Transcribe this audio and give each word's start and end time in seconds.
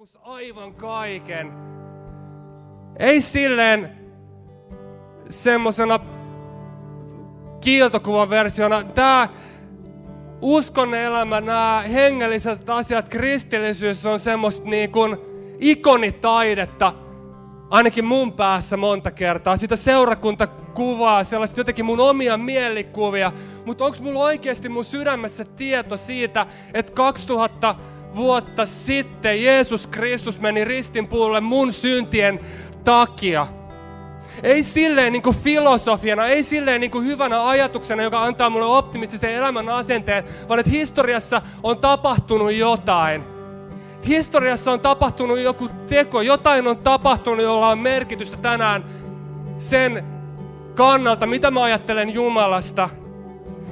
hakus 0.00 0.18
aivan 0.22 0.74
kaiken. 0.74 1.52
Ei 2.98 3.20
silleen 3.20 3.90
semmosena 5.30 6.00
kiiltokuvan 7.60 8.30
versiona. 8.30 8.84
Tää 8.84 9.28
uskon 10.40 10.94
elämä, 10.94 11.40
nämä 11.40 11.84
hengelliset 11.92 12.70
asiat, 12.70 13.08
kristillisyys 13.08 14.06
on 14.06 14.20
semmoista 14.20 14.68
niin 14.68 14.92
kuin 14.92 15.16
ikonitaidetta, 15.58 16.92
ainakin 17.70 18.04
mun 18.04 18.32
päässä 18.32 18.76
monta 18.76 19.10
kertaa. 19.10 19.56
Sitä 19.56 19.76
seurakunta 19.76 20.46
kuvaa, 20.46 21.24
sellaista 21.24 21.60
jotenkin 21.60 21.84
mun 21.84 22.00
omia 22.00 22.36
mielikuvia. 22.36 23.32
Mutta 23.66 23.84
onko 23.84 23.96
mulla 24.00 24.20
oikeasti 24.20 24.68
mun 24.68 24.84
sydämessä 24.84 25.44
tieto 25.44 25.96
siitä, 25.96 26.46
että 26.74 26.92
2000 26.92 27.74
vuotta 28.16 28.66
sitten 28.66 29.44
Jeesus 29.44 29.86
Kristus 29.86 30.40
meni 30.40 30.64
ristinpuulle 30.64 31.40
mun 31.40 31.72
syntien 31.72 32.40
takia. 32.84 33.46
Ei 34.42 34.62
silleen 34.62 35.12
niin 35.12 35.22
kuin 35.22 35.36
filosofiana, 35.36 36.26
ei 36.26 36.42
silleen 36.42 36.80
niin 36.80 36.90
kuin 36.90 37.06
hyvänä 37.06 37.48
ajatuksena, 37.48 38.02
joka 38.02 38.22
antaa 38.22 38.50
mulle 38.50 38.66
optimistisen 38.66 39.34
elämän 39.34 39.68
asenteen, 39.68 40.24
vaan 40.48 40.60
että 40.60 40.70
historiassa 40.70 41.42
on 41.62 41.78
tapahtunut 41.78 42.52
jotain. 42.52 43.24
Historiassa 44.08 44.72
on 44.72 44.80
tapahtunut 44.80 45.40
joku 45.40 45.68
teko, 45.88 46.22
jotain 46.22 46.66
on 46.66 46.78
tapahtunut, 46.78 47.42
jolla 47.42 47.68
on 47.68 47.78
merkitystä 47.78 48.36
tänään 48.36 48.84
sen 49.56 50.04
kannalta, 50.74 51.26
mitä 51.26 51.50
mä 51.50 51.62
ajattelen 51.62 52.14
Jumalasta, 52.14 52.88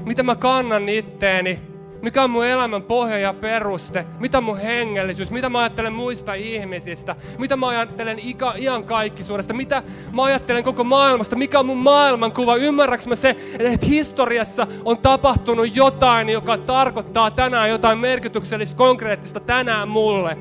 mitä 0.04 0.22
mä 0.22 0.36
kannan 0.36 0.88
itteeni, 0.88 1.67
mikä 2.02 2.22
on 2.22 2.30
mun 2.30 2.46
elämän 2.46 2.82
pohja 2.82 3.18
ja 3.18 3.34
peruste? 3.34 4.06
Mitä 4.18 4.40
mun 4.40 4.58
hengellisyys? 4.58 5.30
Mitä 5.30 5.48
mä 5.48 5.58
ajattelen 5.58 5.92
muista 5.92 6.34
ihmisistä? 6.34 7.16
Mitä 7.38 7.56
mä 7.56 7.68
ajattelen 7.68 8.18
ikä, 8.18 8.52
ian 8.56 8.84
kaikkisuudesta? 8.84 9.54
Mitä 9.54 9.82
mä 10.12 10.24
ajattelen 10.24 10.64
koko 10.64 10.84
maailmasta? 10.84 11.36
Mikä 11.36 11.58
on 11.58 11.66
mun 11.66 11.78
maailmankuva? 11.78 12.56
Ymmärräks 12.56 13.06
mä 13.06 13.16
se, 13.16 13.36
että 13.58 13.86
historiassa 13.86 14.66
on 14.84 14.98
tapahtunut 14.98 15.76
jotain, 15.76 16.28
joka 16.28 16.58
tarkoittaa 16.58 17.30
tänään 17.30 17.70
jotain 17.70 17.98
merkityksellistä, 17.98 18.76
konkreettista 18.76 19.40
tänään 19.40 19.88
mulle? 19.88 20.38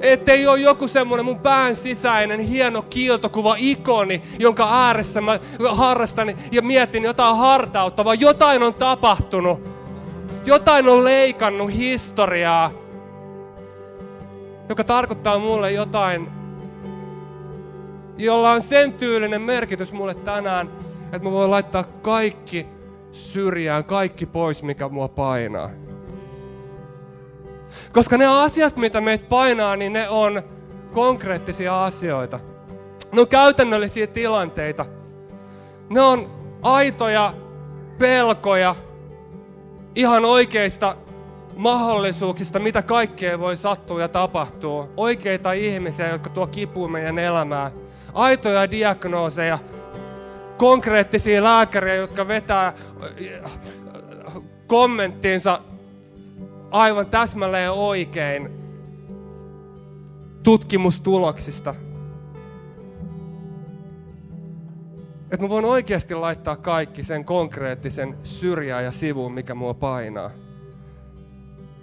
Ettei 0.00 0.46
ole 0.46 0.60
joku 0.60 0.88
semmoinen 0.88 1.24
mun 1.24 1.38
pään 1.38 1.76
sisäinen 1.76 2.40
hieno 2.40 2.82
kiiltokuva 2.82 3.54
ikoni, 3.58 4.22
jonka 4.38 4.84
ääressä 4.84 5.20
mä 5.20 5.38
harrastan 5.68 6.34
ja 6.52 6.62
mietin 6.62 7.04
jotain 7.04 7.36
hartautta, 7.36 8.04
vaan 8.04 8.20
jotain 8.20 8.62
on 8.62 8.74
tapahtunut 8.74 9.75
jotain 10.46 10.88
on 10.88 11.04
leikannut 11.04 11.72
historiaa, 11.72 12.70
joka 14.68 14.84
tarkoittaa 14.84 15.38
mulle 15.38 15.72
jotain, 15.72 16.28
jolla 18.18 18.50
on 18.50 18.62
sen 18.62 18.92
tyylinen 18.92 19.42
merkitys 19.42 19.92
mulle 19.92 20.14
tänään, 20.14 20.70
että 21.04 21.18
mä 21.18 21.30
voin 21.30 21.50
laittaa 21.50 21.82
kaikki 21.82 22.66
syrjään, 23.10 23.84
kaikki 23.84 24.26
pois, 24.26 24.62
mikä 24.62 24.88
mua 24.88 25.08
painaa. 25.08 25.70
Koska 27.92 28.18
ne 28.18 28.26
asiat, 28.26 28.76
mitä 28.76 29.00
meitä 29.00 29.24
painaa, 29.28 29.76
niin 29.76 29.92
ne 29.92 30.08
on 30.08 30.42
konkreettisia 30.92 31.84
asioita. 31.84 32.40
Ne 33.12 33.20
on 33.20 33.28
käytännöllisiä 33.28 34.06
tilanteita. 34.06 34.84
Ne 35.90 36.00
on 36.00 36.30
aitoja 36.62 37.34
pelkoja, 37.98 38.74
ihan 39.96 40.24
oikeista 40.24 40.96
mahdollisuuksista, 41.56 42.58
mitä 42.58 42.82
kaikkea 42.82 43.38
voi 43.38 43.56
sattua 43.56 44.00
ja 44.00 44.08
tapahtua. 44.08 44.88
Oikeita 44.96 45.52
ihmisiä, 45.52 46.08
jotka 46.08 46.30
tuo 46.30 46.46
kipua 46.46 46.88
meidän 46.88 47.18
elämään. 47.18 47.70
Aitoja 48.14 48.70
diagnooseja, 48.70 49.58
konkreettisia 50.58 51.44
lääkäriä, 51.44 51.94
jotka 51.94 52.28
vetää 52.28 52.66
äh, 52.66 53.52
kommenttiinsa 54.66 55.60
aivan 56.70 57.06
täsmälleen 57.06 57.72
oikein 57.72 58.50
tutkimustuloksista. 60.42 61.74
Että 65.30 65.42
mä 65.42 65.48
voin 65.48 65.64
oikeasti 65.64 66.14
laittaa 66.14 66.56
kaikki 66.56 67.02
sen 67.02 67.24
konkreettisen 67.24 68.16
syrjään 68.22 68.84
ja 68.84 68.92
sivuun, 68.92 69.32
mikä 69.32 69.54
mua 69.54 69.74
painaa. 69.74 70.30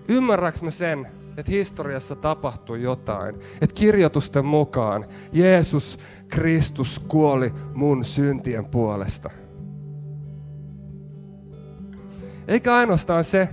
Ymmärräks 0.07 0.61
mä 0.61 0.71
sen, 0.71 1.07
että 1.37 1.51
historiassa 1.51 2.15
tapahtui 2.15 2.81
jotain. 2.81 3.35
Että 3.61 3.75
kirjoitusten 3.75 4.45
mukaan 4.45 5.05
Jeesus 5.31 5.99
Kristus 6.27 6.99
kuoli 6.99 7.53
mun 7.73 8.05
syntien 8.05 8.65
puolesta. 8.65 9.29
Eikä 12.47 12.75
ainoastaan 12.75 13.23
se, 13.23 13.49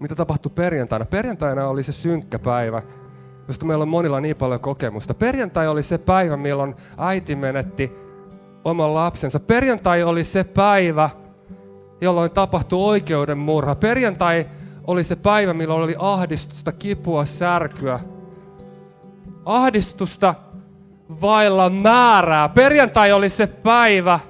mitä 0.00 0.14
tapahtui 0.14 0.52
perjantaina. 0.54 1.04
Perjantaina 1.04 1.68
oli 1.68 1.82
se 1.82 1.92
synkkä 1.92 2.38
päivä, 2.38 2.82
josta 3.48 3.66
meillä 3.66 3.82
on 3.82 3.88
monilla 3.88 4.20
niin 4.20 4.36
paljon 4.36 4.60
kokemusta. 4.60 5.14
Perjantai 5.14 5.68
oli 5.68 5.82
se 5.82 5.98
päivä, 5.98 6.36
milloin 6.36 6.74
äiti 6.98 7.36
menetti 7.36 8.07
oman 8.68 8.94
lapsensa. 8.94 9.40
Perjantai 9.40 10.02
oli 10.02 10.24
se 10.24 10.44
päivä, 10.44 11.10
jolloin 12.00 12.30
tapahtui 12.30 12.88
oikeudenmurha. 12.88 13.74
Perjantai 13.74 14.46
oli 14.86 15.04
se 15.04 15.16
päivä, 15.16 15.54
milloin 15.54 15.82
oli 15.82 15.94
ahdistusta, 15.98 16.72
kipua, 16.72 17.24
särkyä. 17.24 18.00
Ahdistusta 19.44 20.34
vailla 21.20 21.70
määrää. 21.70 22.48
Perjantai 22.48 23.12
oli 23.12 23.30
se 23.30 23.46
päivä, 23.46 24.20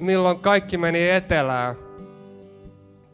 milloin 0.00 0.38
kaikki 0.38 0.78
meni 0.78 1.10
etelään. 1.10 1.76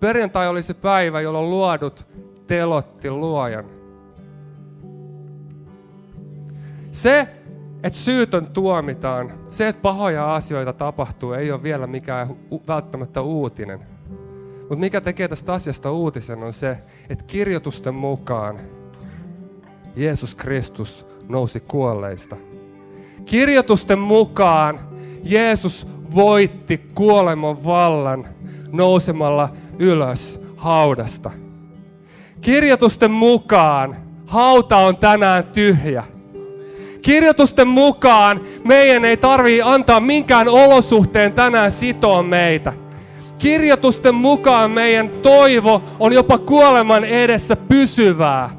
Perjantai 0.01 0.49
oli 0.49 0.63
se 0.63 0.75
päivä, 0.75 1.21
jolloin 1.21 1.51
luodut 1.51 2.07
telotti 2.47 3.11
luojan. 3.11 3.65
Se, 6.91 7.29
että 7.83 7.99
syytön 7.99 8.47
tuomitaan, 8.47 9.33
se, 9.51 9.69
että 9.69 9.83
pahoja 9.83 10.35
asioita 10.35 10.73
tapahtuu, 10.73 11.33
ei 11.33 11.53
ole 11.53 11.63
vielä 11.63 11.87
mikään 11.87 12.37
välttämättä 12.69 13.21
uutinen. 13.21 13.81
Mutta 14.61 14.77
mikä 14.77 15.01
tekee 15.01 15.29
tästä 15.29 15.53
asiasta 15.53 15.91
uutisen 15.91 16.43
on 16.43 16.53
se, 16.53 16.79
että 17.09 17.25
kirjoitusten 17.25 17.95
mukaan 17.95 18.61
Jeesus 19.97 20.37
Kristus 20.37 21.07
nousi 21.29 21.61
kuolleista. 21.61 22.37
Kirjoitusten 23.25 23.99
mukaan 23.99 24.79
Jeesus 25.25 25.87
voitti 26.15 26.79
kuoleman 26.95 27.65
vallan 27.65 28.27
nousemalla 28.73 29.53
ylös 29.79 30.43
haudasta. 30.57 31.31
Kirjoitusten 32.41 33.11
mukaan 33.11 33.97
hauta 34.27 34.77
on 34.77 34.97
tänään 34.97 35.45
tyhjä. 35.45 36.05
Kirjoitusten 37.03 37.69
mukaan 37.69 38.41
meidän 38.65 39.05
ei 39.05 39.17
tarvii 39.17 39.63
antaa 39.63 40.01
minkään 40.01 40.49
olosuhteen 40.49 41.33
tänään 41.33 41.73
sitoa 41.73 42.23
meitä. 42.23 42.73
Kirjoitusten 43.39 44.15
mukaan 44.15 44.71
meidän 44.71 45.09
toivo 45.09 45.83
on 45.99 46.13
jopa 46.13 46.39
kuoleman 46.39 47.05
edessä 47.05 47.57
pysyvää. 47.57 48.51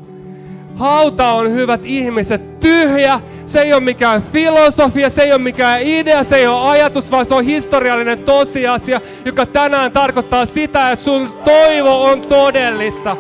Hauta 0.75 1.31
on 1.31 1.52
hyvät 1.52 1.85
ihmiset 1.85 2.59
tyhjä. 2.59 3.22
Se 3.46 3.62
ei 3.62 3.74
ole 3.74 3.81
mikään 3.81 4.22
filosofia, 4.22 5.09
se 5.09 5.22
ei 5.22 5.31
ole 5.31 5.41
mikään 5.41 5.81
idea, 5.81 6.23
se 6.23 6.35
ei 6.35 6.47
ole 6.47 6.69
ajatus, 6.69 7.12
vaan 7.12 7.25
se 7.25 7.34
on 7.34 7.46
historiallinen 7.46 8.19
tosiasia, 8.19 9.02
joka 9.25 9.46
tänään 9.46 9.91
tarkoittaa 9.91 10.46
sitä, 10.46 10.91
että 10.91 11.06
sun 11.06 11.29
toivo 11.46 12.03
on 12.03 12.22
todellista 12.22 13.18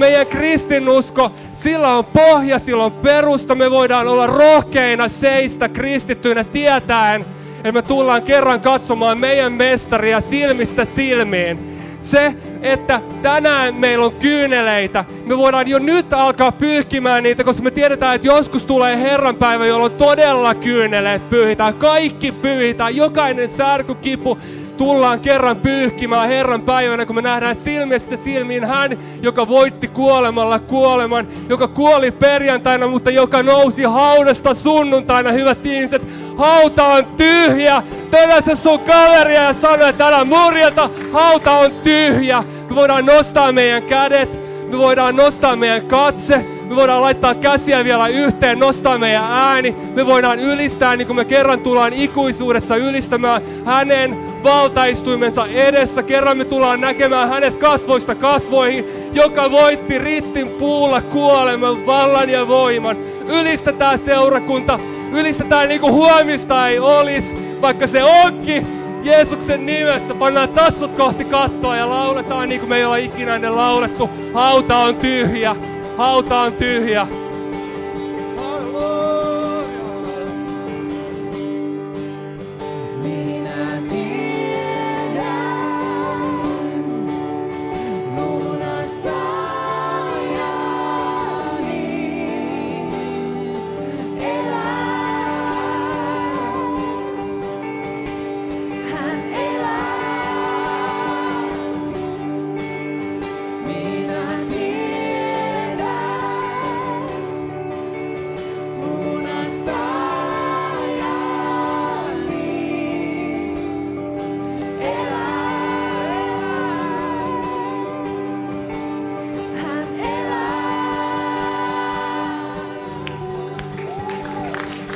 meidän 0.00 0.26
kristinusko, 0.26 1.30
sillä 1.52 1.96
on 1.96 2.04
pohja, 2.04 2.58
sillä 2.58 2.84
on 2.84 2.92
perusta. 2.92 3.54
Me 3.54 3.70
voidaan 3.70 4.08
olla 4.08 4.26
rohkeina 4.26 5.08
seistä 5.08 5.68
kristittyinä 5.68 6.44
tietäen, 6.44 7.24
että 7.56 7.72
me 7.72 7.82
tullaan 7.82 8.22
kerran 8.22 8.60
katsomaan 8.60 9.20
meidän 9.20 9.52
mestaria 9.52 10.20
silmistä 10.20 10.84
silmiin. 10.84 11.80
Se, 12.00 12.34
että 12.62 13.00
tänään 13.22 13.74
meillä 13.74 14.04
on 14.04 14.12
kyyneleitä, 14.12 15.04
me 15.26 15.38
voidaan 15.38 15.68
jo 15.68 15.78
nyt 15.78 16.12
alkaa 16.12 16.52
pyyhkimään 16.52 17.22
niitä, 17.22 17.44
koska 17.44 17.62
me 17.62 17.70
tiedetään, 17.70 18.14
että 18.14 18.26
joskus 18.26 18.66
tulee 18.66 19.00
Herran 19.00 19.36
päivä, 19.36 19.66
jolloin 19.66 19.92
todella 19.92 20.54
kyyneleet 20.54 21.28
pyyhitään. 21.28 21.74
Kaikki 21.74 22.32
pyyhitään, 22.32 22.96
jokainen 22.96 23.48
särkykipu, 23.48 24.38
tullaan 24.80 25.20
kerran 25.20 25.56
pyyhkimään 25.56 26.28
Herran 26.28 26.62
päivänä, 26.62 27.06
kun 27.06 27.16
me 27.16 27.22
nähdään 27.22 27.56
silmissä 27.56 28.16
silmiin 28.16 28.64
hän, 28.64 28.98
joka 29.22 29.48
voitti 29.48 29.88
kuolemalla 29.88 30.58
kuoleman, 30.58 31.28
joka 31.48 31.68
kuoli 31.68 32.10
perjantaina, 32.10 32.86
mutta 32.86 33.10
joka 33.10 33.42
nousi 33.42 33.82
haudasta 33.82 34.54
sunnuntaina, 34.54 35.32
hyvät 35.32 35.66
ihmiset. 35.66 36.02
Hauta 36.36 36.86
on 36.86 37.04
tyhjä. 37.04 37.82
Tänä 38.10 38.40
se 38.40 38.54
sun 38.54 38.78
kaveria 38.80 39.42
ja 39.42 39.52
sano, 39.52 39.86
että 39.86 40.06
älä 40.06 40.24
murjata. 40.24 40.90
Hauta 41.12 41.52
on 41.52 41.70
tyhjä. 41.70 42.44
Me 42.70 42.76
voidaan 42.76 43.06
nostaa 43.06 43.52
meidän 43.52 43.82
kädet. 43.82 44.40
Me 44.70 44.78
voidaan 44.78 45.16
nostaa 45.16 45.56
meidän 45.56 45.86
katse, 45.86 46.46
me 46.70 46.76
voidaan 46.76 47.02
laittaa 47.02 47.34
käsiä 47.34 47.84
vielä 47.84 48.08
yhteen, 48.08 48.58
nostaa 48.58 48.98
meidän 48.98 49.24
ääni. 49.24 49.76
Me 49.94 50.06
voidaan 50.06 50.38
ylistää, 50.38 50.96
niin 50.96 51.06
kuin 51.06 51.16
me 51.16 51.24
kerran 51.24 51.60
tullaan 51.60 51.92
ikuisuudessa 51.92 52.76
ylistämään 52.76 53.42
hänen 53.64 54.16
valtaistuimensa 54.42 55.46
edessä. 55.46 56.02
Kerran 56.02 56.38
me 56.38 56.44
tullaan 56.44 56.80
näkemään 56.80 57.28
hänet 57.28 57.56
kasvoista 57.56 58.14
kasvoihin, 58.14 58.84
joka 59.12 59.50
voitti 59.50 59.98
ristin 59.98 60.48
puulla 60.48 61.00
kuoleman, 61.00 61.86
vallan 61.86 62.30
ja 62.30 62.48
voiman. 62.48 62.96
Ylistetään 63.26 63.98
seurakunta, 63.98 64.80
ylistetään 65.12 65.68
niin 65.68 65.80
kuin 65.80 65.92
huomista 65.92 66.68
ei 66.68 66.78
olisi, 66.78 67.36
vaikka 67.60 67.86
se 67.86 68.04
onkin 68.04 68.66
Jeesuksen 69.02 69.66
nimessä 69.66 70.14
pannaan 70.14 70.48
tassut 70.48 70.94
kohti 70.94 71.24
kattoa 71.24 71.76
ja 71.76 71.90
lauletaan 71.90 72.48
niin 72.48 72.60
kuin 72.60 72.68
me 72.68 72.76
ei 72.76 72.84
olla 72.84 72.96
ikinä 72.96 73.34
ennen 73.34 73.56
laulettu. 73.56 74.10
Hauta 74.34 74.78
on 74.78 74.96
tyhjä, 74.96 75.56
hauta 76.00 76.40
on 76.40 76.52
tyhjä. 76.52 77.29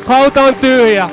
Hauta 0.07 0.43
on 0.43 0.55
tyhjä. 0.55 1.11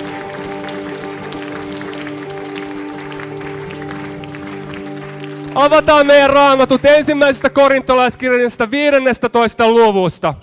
Avataan 5.56 6.08
meidän 6.08 6.30
raamatut 6.30 6.86
ensimmäisestä 6.86 7.50
korintolaiskirjasta 7.50 8.72
15 8.72 9.70
luvusta. 9.70 10.34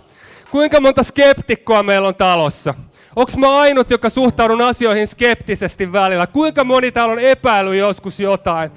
Kuinka 0.51 0.81
monta 0.81 1.03
skeptikkoa 1.03 1.83
meillä 1.83 2.09
on 2.09 2.15
talossa? 2.15 2.75
Onko 3.17 3.33
mä 3.39 3.59
ainut, 3.59 3.91
joka 3.91 4.09
suhtaudun 4.09 4.61
asioihin 4.61 5.09
skeptisesti 5.09 5.93
välillä? 5.93 6.27
Kuinka 6.27 6.65
moni 6.65 6.93
täällä 6.93 7.13
on 7.13 7.19
epäily 7.19 7.77
joskus 7.77 8.21
jotain? 8.21 8.71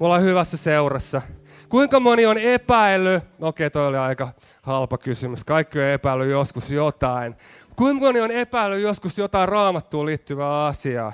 Me 0.00 0.06
ollaan 0.06 0.22
hyvässä 0.22 0.56
seurassa. 0.56 1.22
Kuinka 1.68 2.00
moni 2.00 2.26
on 2.26 2.38
epäily? 2.38 3.20
Okei, 3.40 3.70
toi 3.70 3.86
oli 3.86 3.96
aika 3.96 4.32
halpa 4.62 4.98
kysymys. 4.98 5.44
Kaikki 5.44 5.78
on 5.78 5.84
epäily 5.84 6.30
joskus 6.30 6.70
jotain. 6.70 7.36
Kuinka 7.76 8.06
moni 8.06 8.20
on 8.20 8.30
epäily 8.30 8.80
joskus 8.80 9.18
jotain 9.18 9.48
raamattuun 9.48 10.06
liittyvää 10.06 10.66
asiaa? 10.66 11.12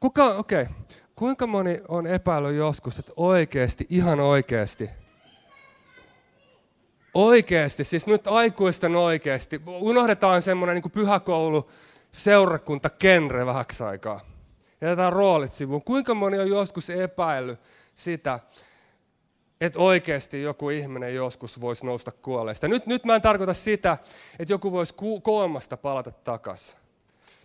Kuka, 0.00 0.24
okei. 0.24 0.62
Okay. 0.62 0.74
Kuinka 1.14 1.46
moni 1.46 1.80
on 1.88 2.06
epäily 2.06 2.54
joskus, 2.54 2.98
että 2.98 3.12
oikeasti, 3.16 3.86
ihan 3.90 4.20
oikeasti, 4.20 4.90
oikeasti, 7.14 7.84
siis 7.84 8.06
nyt 8.06 8.26
aikuisten 8.26 8.96
oikeasti, 8.96 9.62
unohdetaan 9.66 10.42
semmoinen 10.42 10.74
niin 10.74 10.92
pyhäkoulu, 10.92 11.70
seurakunta, 12.10 12.90
kenre 12.90 13.46
vähäksi 13.46 13.84
aikaa. 13.84 14.20
Jätetään 14.80 15.12
roolit 15.12 15.52
sivuun. 15.52 15.82
Kuinka 15.82 16.14
moni 16.14 16.38
on 16.38 16.48
joskus 16.48 16.90
epäillyt 16.90 17.60
sitä, 17.94 18.40
että 19.60 19.78
oikeasti 19.78 20.42
joku 20.42 20.70
ihminen 20.70 21.14
joskus 21.14 21.60
voisi 21.60 21.86
nousta 21.86 22.12
kuolleesta. 22.12 22.68
Nyt, 22.68 22.86
nyt 22.86 23.04
mä 23.04 23.14
en 23.14 23.22
tarkoita 23.22 23.54
sitä, 23.54 23.98
että 24.38 24.52
joku 24.52 24.72
voisi 24.72 24.94
ku, 24.94 25.20
koomasta 25.20 25.76
palata 25.76 26.10
takaisin. 26.10 26.80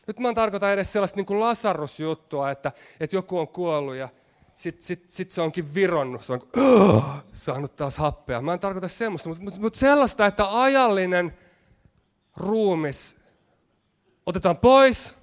Nyt 0.08 0.20
mä 0.20 0.30
en 0.30 0.36
tarkoita 0.36 0.72
edes 0.74 0.94
sellaista 0.94 1.22
niin 1.22 1.40
Lasarus-juttua, 1.40 2.52
että, 2.52 2.72
että 3.00 3.16
joku 3.16 3.40
on 3.40 3.48
kuollut 3.48 3.96
ja 3.96 4.10
sitten 4.56 4.82
sit, 4.86 5.10
sit 5.10 5.32
se 5.32 5.42
onkin 5.42 5.74
vironnut, 5.74 6.24
se 6.24 6.34
on 6.34 6.42
uh, 6.58 7.06
saanut 7.34 7.76
taas 7.76 7.98
happea. 7.98 8.42
Mä 8.42 8.54
en 8.54 8.60
tarkoita 8.60 8.88
semmoista, 8.88 9.30
mutta, 9.30 9.44
mutta, 9.44 9.60
mutta 9.60 9.80
sellaista, 9.80 10.26
että 10.26 10.62
ajallinen 10.62 11.38
ruumis 12.38 13.18
otetaan 14.26 14.58
pois 14.58 15.16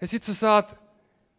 ja 0.00 0.06
sitten 0.06 0.34
sä 0.34 0.40
saat 0.40 0.76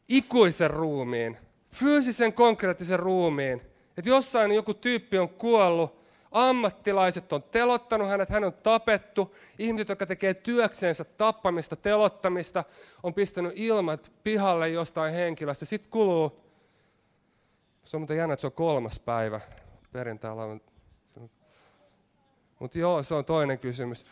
ikuisen 0.07 0.69
ruumiin, 0.71 1.37
fyysisen 1.71 2.33
konkreettisen 2.33 2.99
ruumiin, 2.99 3.61
että 3.97 4.09
jossain 4.09 4.51
joku 4.51 4.73
tyyppi 4.73 5.17
on 5.17 5.29
kuollut, 5.29 6.07
ammattilaiset 6.31 7.33
on 7.33 7.43
telottanut 7.43 8.07
hänet, 8.07 8.29
hän 8.29 8.43
on 8.43 8.53
tapettu, 8.53 9.35
ihmiset, 9.59 9.89
jotka 9.89 10.05
tekee 10.05 10.33
työksensä 10.33 11.03
tappamista, 11.03 11.75
telottamista, 11.75 12.63
on 13.03 13.13
pistänyt 13.13 13.53
ilmat 13.55 14.11
pihalle 14.23 14.69
jostain 14.69 15.13
henkilöstä. 15.13 15.65
Sitten 15.65 15.91
kuluu, 15.91 16.43
se 17.83 17.97
on 17.97 18.01
muuten 18.01 18.17
jännä, 18.17 18.33
että 18.33 18.41
se 18.41 18.47
on 18.47 18.53
kolmas 18.53 18.99
päivä 18.99 19.41
perjantaina. 19.91 20.59
Mutta 22.59 22.79
joo, 22.79 23.03
se 23.03 23.13
on 23.13 23.25
toinen 23.25 23.59
kysymys. 23.59 24.05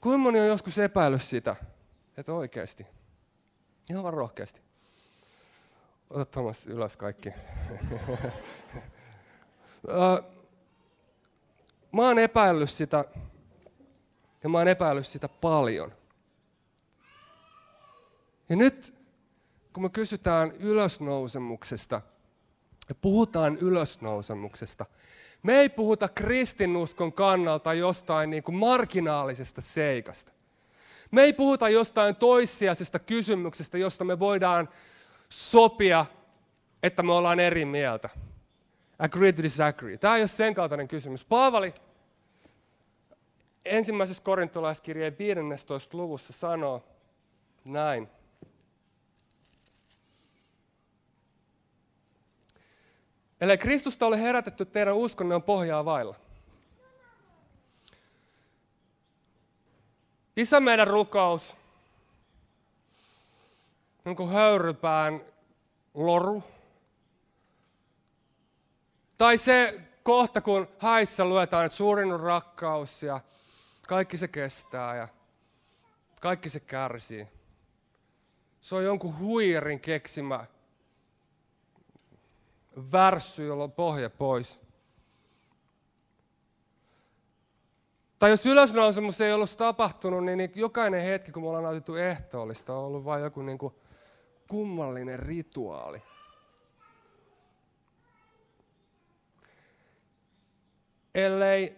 Kuinka 0.00 0.18
moni 0.18 0.40
on 0.40 0.46
joskus 0.46 0.78
epäillyt 0.78 1.22
sitä, 1.22 1.56
että 2.16 2.32
oikeasti, 2.32 2.86
ihan 3.90 4.02
vaan 4.02 4.14
rohkeasti, 4.14 4.60
Ota 6.10 6.24
Thomas 6.24 6.66
ylös 6.66 6.96
kaikki. 6.96 7.32
mä 11.92 12.02
oon 12.02 12.18
epäillyt 12.18 12.70
sitä, 12.70 13.04
ja 14.42 14.48
mä 14.48 14.58
oon 14.58 14.68
epäillyt 14.68 15.06
sitä 15.06 15.28
paljon. 15.28 15.92
Ja 18.48 18.56
nyt, 18.56 18.94
kun 19.72 19.82
me 19.82 19.88
kysytään 19.88 20.52
ylösnousemuksesta, 20.60 22.00
ja 22.88 22.94
puhutaan 22.94 23.56
ylösnousemuksesta, 23.56 24.86
me 25.42 25.60
ei 25.60 25.68
puhuta 25.68 26.08
kristinuskon 26.08 27.12
kannalta 27.12 27.74
jostain 27.74 28.30
niin 28.30 28.42
kuin 28.42 28.56
marginaalisesta 28.56 29.60
seikasta. 29.60 30.32
Me 31.10 31.22
ei 31.22 31.32
puhuta 31.32 31.68
jostain 31.68 32.16
toissijaisesta 32.16 32.98
kysymyksestä, 32.98 33.78
josta 33.78 34.04
me 34.04 34.18
voidaan 34.18 34.68
sopia, 35.32 36.06
että 36.82 37.02
me 37.02 37.12
ollaan 37.12 37.40
eri 37.40 37.64
mieltä. 37.64 38.08
Agree 38.98 39.32
to 39.32 39.42
disagree. 39.42 39.96
Tämä 39.96 40.16
ei 40.16 40.22
ole 40.22 40.28
sen 40.28 40.54
kaltainen 40.54 40.88
kysymys. 40.88 41.24
Paavali 41.24 41.74
ensimmäisessä 43.64 44.22
korintolaiskirjeen 44.22 45.18
15. 45.18 45.96
luvussa 45.96 46.32
sanoo 46.32 46.84
näin. 47.64 48.08
Eli 53.40 53.58
Kristusta 53.58 54.06
ole 54.06 54.20
herätetty 54.20 54.64
teidän 54.64 54.94
uskonne 54.94 55.34
on 55.34 55.42
pohjaa 55.42 55.84
vailla. 55.84 56.14
Isä 60.36 60.60
meidän 60.60 60.86
rukous 60.86 61.56
niin 64.04 64.16
kuin 64.16 64.30
höyrypään 64.30 65.24
loru. 65.94 66.42
Tai 69.18 69.38
se 69.38 69.80
kohta, 70.02 70.40
kun 70.40 70.68
häissä 70.78 71.24
luetaan, 71.24 71.66
että 71.66 71.76
suurin 71.76 72.12
on 72.12 72.20
rakkaus 72.20 73.02
ja 73.02 73.20
kaikki 73.88 74.16
se 74.16 74.28
kestää 74.28 74.96
ja 74.96 75.08
kaikki 76.20 76.48
se 76.48 76.60
kärsii. 76.60 77.28
Se 78.60 78.74
on 78.74 78.84
jonkun 78.84 79.18
huijarin 79.18 79.80
keksimä 79.80 80.46
värssy, 82.92 83.46
jolla 83.46 83.64
on 83.64 83.72
pohja 83.72 84.10
pois. 84.10 84.60
Tai 88.18 88.30
jos 88.30 88.46
ylösnousemus 88.46 89.20
ei 89.20 89.32
olisi 89.32 89.58
tapahtunut, 89.58 90.24
niin 90.24 90.52
jokainen 90.54 91.02
hetki, 91.02 91.32
kun 91.32 91.42
me 91.42 91.48
ollaan 91.48 91.64
nautittu 91.64 91.94
ehtoollista, 91.96 92.74
on 92.74 92.84
ollut 92.84 93.04
vain 93.04 93.22
joku 93.22 93.42
niin 93.42 93.58
kuin 93.58 93.74
kummallinen 94.50 95.18
rituaali. 95.18 96.02
Ellei 101.14 101.76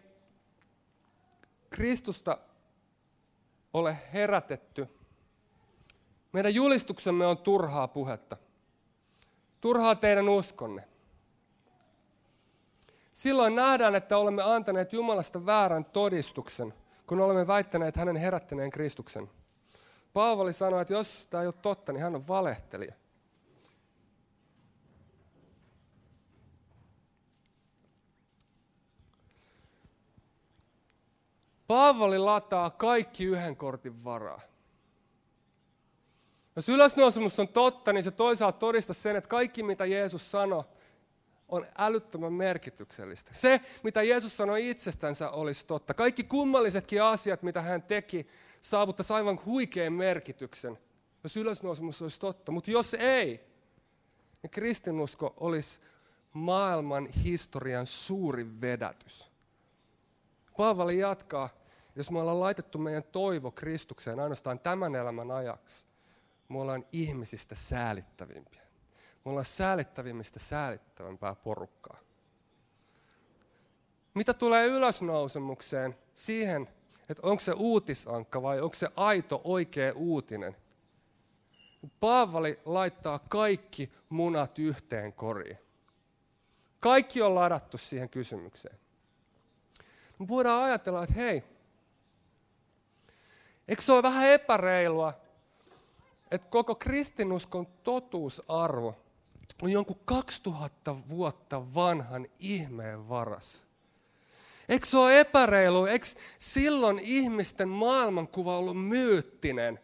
Kristusta 1.70 2.38
ole 3.74 3.96
herätetty, 4.12 4.88
meidän 6.32 6.54
julistuksemme 6.54 7.26
on 7.26 7.38
turhaa 7.38 7.88
puhetta. 7.88 8.36
Turhaa 9.60 9.94
teidän 9.94 10.28
uskonne. 10.28 10.88
Silloin 13.12 13.54
nähdään, 13.54 13.94
että 13.94 14.18
olemme 14.18 14.42
antaneet 14.42 14.92
Jumalasta 14.92 15.46
väärän 15.46 15.84
todistuksen, 15.84 16.74
kun 17.06 17.20
olemme 17.20 17.46
väittäneet 17.46 17.96
hänen 17.96 18.16
herättäneen 18.16 18.70
Kristuksen. 18.70 19.30
Paavali 20.12 20.52
sanoi, 20.52 20.82
että 20.82 20.94
jos 20.94 21.26
tämä 21.30 21.40
ei 21.40 21.46
ole 21.46 21.54
totta, 21.62 21.92
niin 21.92 22.02
hän 22.02 22.14
on 22.14 22.28
valehtelija. 22.28 22.94
Paavali 31.66 32.18
lataa 32.18 32.70
kaikki 32.70 33.24
yhden 33.24 33.56
kortin 33.56 34.04
varaa. 34.04 34.40
Jos 36.56 36.68
ylösnousemus 36.68 37.40
on 37.40 37.48
totta, 37.48 37.92
niin 37.92 38.04
se 38.04 38.10
toisaalta 38.10 38.58
todistaa 38.58 38.94
sen, 38.94 39.16
että 39.16 39.28
kaikki 39.28 39.62
mitä 39.62 39.86
Jeesus 39.86 40.30
sanoi, 40.30 40.64
on 41.48 41.66
älyttömän 41.78 42.32
merkityksellistä. 42.32 43.34
Se, 43.34 43.60
mitä 43.82 44.02
Jeesus 44.02 44.36
sanoi 44.36 44.70
itsestänsä, 44.70 45.30
olisi 45.30 45.66
totta. 45.66 45.94
Kaikki 45.94 46.24
kummallisetkin 46.24 47.02
asiat, 47.02 47.42
mitä 47.42 47.62
hän 47.62 47.82
teki, 47.82 48.26
saavuttaisi 48.62 49.12
aivan 49.12 49.38
huikean 49.46 49.92
merkityksen, 49.92 50.78
jos 51.22 51.36
ylösnousemus 51.36 52.02
olisi 52.02 52.20
totta. 52.20 52.52
Mutta 52.52 52.70
jos 52.70 52.94
ei, 52.94 53.40
niin 54.42 54.50
kristinusko 54.50 55.34
olisi 55.40 55.80
maailman 56.32 57.06
historian 57.06 57.86
suurin 57.86 58.60
vedätys. 58.60 59.32
Paavali 60.56 60.98
jatkaa, 60.98 61.48
jos 61.96 62.10
me 62.10 62.20
ollaan 62.20 62.40
laitettu 62.40 62.78
meidän 62.78 63.04
toivo 63.04 63.50
Kristukseen 63.50 64.20
ainoastaan 64.20 64.60
tämän 64.60 64.94
elämän 64.94 65.30
ajaksi, 65.30 65.86
me 66.48 66.60
ollaan 66.60 66.86
ihmisistä 66.92 67.54
säälittävimpiä. 67.54 68.62
Me 69.24 69.30
ollaan 69.30 69.44
säälittävimmistä 69.44 70.38
säälittävämpää 70.38 71.34
porukkaa. 71.34 71.98
Mitä 74.14 74.34
tulee 74.34 74.66
ylösnousemukseen, 74.66 75.98
siihen, 76.14 76.68
että 77.08 77.26
onko 77.26 77.40
se 77.40 77.52
uutisankka 77.52 78.42
vai 78.42 78.60
onko 78.60 78.74
se 78.74 78.88
aito 78.96 79.40
oikea 79.44 79.92
uutinen. 79.96 80.56
Paavali 82.00 82.60
laittaa 82.64 83.18
kaikki 83.18 83.92
munat 84.08 84.58
yhteen 84.58 85.12
koriin. 85.12 85.58
Kaikki 86.80 87.22
on 87.22 87.34
ladattu 87.34 87.78
siihen 87.78 88.08
kysymykseen. 88.08 88.78
Me 90.18 90.28
voidaan 90.28 90.62
ajatella, 90.62 91.02
että 91.02 91.14
hei, 91.14 91.42
eikö 93.68 93.82
se 93.82 93.92
ole 93.92 94.02
vähän 94.02 94.28
epäreilua, 94.28 95.20
että 96.30 96.48
koko 96.50 96.74
kristinuskon 96.74 97.66
totuusarvo 97.66 98.96
on 99.62 99.72
jonkun 99.72 100.00
2000 100.04 101.08
vuotta 101.08 101.74
vanhan 101.74 102.26
ihmeen 102.38 103.08
varassa. 103.08 103.66
Eikö 104.72 104.86
se 104.86 104.98
ole 104.98 105.20
epäreilu? 105.20 105.86
Eikö 105.86 106.06
silloin 106.38 106.98
ihmisten 106.98 107.68
maailmankuva 107.68 108.58
ollut 108.58 108.86
myyttinen? 108.86 109.80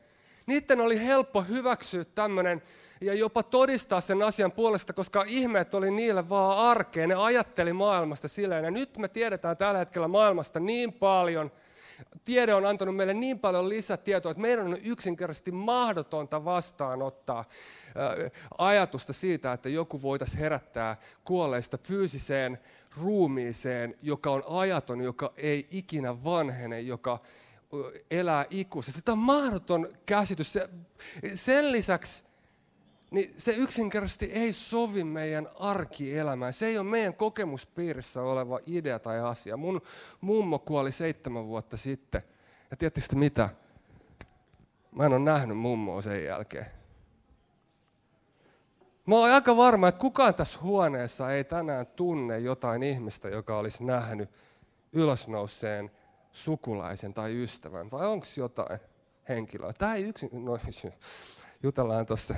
Niiden 0.47 0.81
oli 0.81 1.05
helppo 1.05 1.43
hyväksyä 1.43 2.05
tämmöinen 2.05 2.63
ja 3.01 3.15
jopa 3.15 3.43
todistaa 3.43 4.01
sen 4.01 4.23
asian 4.23 4.53
puolesta, 4.53 4.93
koska 4.93 5.25
ihmeet 5.27 5.75
oli 5.75 5.91
niille 5.91 6.29
vaan 6.29 6.59
arkeen. 6.59 7.09
Ne 7.09 7.15
ajatteli 7.15 7.73
maailmasta 7.73 8.29
silleen. 8.29 8.65
Ja 8.65 8.71
nyt 8.71 8.99
me 8.99 9.09
tiedetään 9.09 9.57
tällä 9.57 9.79
hetkellä 9.79 10.09
maailmasta 10.09 10.61
niin 10.61 10.93
paljon, 10.93 11.53
tiede 12.25 12.55
on 12.55 12.67
antanut 12.67 12.97
meille 12.97 13.15
niin 13.15 13.39
paljon 13.39 13.69
lisätietoa, 13.69 14.31
että 14.31 14.41
meidän 14.41 14.67
on 14.67 14.77
yksinkertaisesti 14.85 15.53
mahdotonta 15.53 16.45
vastaanottaa 16.45 17.45
ajatusta 18.59 19.13
siitä, 19.13 19.53
että 19.53 19.69
joku 19.69 20.03
voitaisiin 20.03 20.41
herättää 20.41 20.97
kuolleista 21.25 21.79
fyysiseen 21.79 22.59
ruumiiseen, 23.03 23.95
joka 24.03 24.31
on 24.31 24.43
ajaton, 24.47 25.01
joka 25.01 25.33
ei 25.37 25.67
ikinä 25.71 26.25
vanhene, 26.25 26.81
joka 26.81 27.21
elää 28.11 28.47
ikuisesti. 28.51 28.99
Sitä 28.99 29.13
on 29.13 29.19
mahdoton 29.19 29.87
käsitys. 30.07 30.59
Sen 31.35 31.73
lisäksi 31.73 32.28
niin 33.11 33.35
se 33.37 33.53
yksinkertaisesti 33.53 34.27
ei 34.27 34.53
sovi 34.53 35.05
meidän 35.05 35.49
arkielämään. 35.59 36.53
Se 36.53 36.67
ei 36.67 36.79
ole 36.79 36.87
meidän 36.87 37.15
kokemuspiirissä 37.15 38.23
oleva 38.23 38.59
idea 38.67 38.99
tai 38.99 39.21
asia. 39.21 39.57
Mun 39.57 39.81
mummo 40.21 40.59
kuoli 40.59 40.93
seitsemän 40.93 41.47
vuotta 41.47 41.77
sitten. 41.77 42.23
Ja 42.71 42.77
tiedättekö 42.77 43.17
mitä? 43.17 43.49
Mä 44.93 45.07
en 45.07 45.13
ole 45.13 45.19
nähnyt 45.19 45.59
mummoa 45.59 46.03
sen 46.03 46.25
jälkeen. 46.25 46.67
Mä 49.07 49.15
oon 49.15 49.31
aika 49.31 49.57
varma, 49.57 49.89
että 49.89 50.01
kukaan 50.01 50.35
tässä 50.35 50.59
huoneessa 50.63 51.33
ei 51.33 51.45
tänään 51.45 51.87
tunne 51.87 52.39
jotain 52.39 52.83
ihmistä, 52.83 53.29
joka 53.29 53.59
olisi 53.59 53.85
nähnyt 53.85 54.31
ylösnouseen 54.93 55.91
sukulaisen 56.33 57.15
tai 57.15 57.43
ystävän. 57.43 57.91
Vai 57.91 58.07
onko 58.07 58.27
jotain 58.37 58.81
henkilöä? 59.29 59.73
Tämä 59.73 59.95
ei 59.95 60.03
yksin... 60.03 60.31
No, 60.33 60.59
jutellaan 61.63 62.07
tuossa 62.07 62.35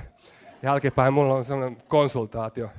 jälkipäin. 0.63 1.13
Mulla 1.13 1.33
on 1.33 1.45
sellainen 1.45 1.77
konsultaatio. 1.87 2.69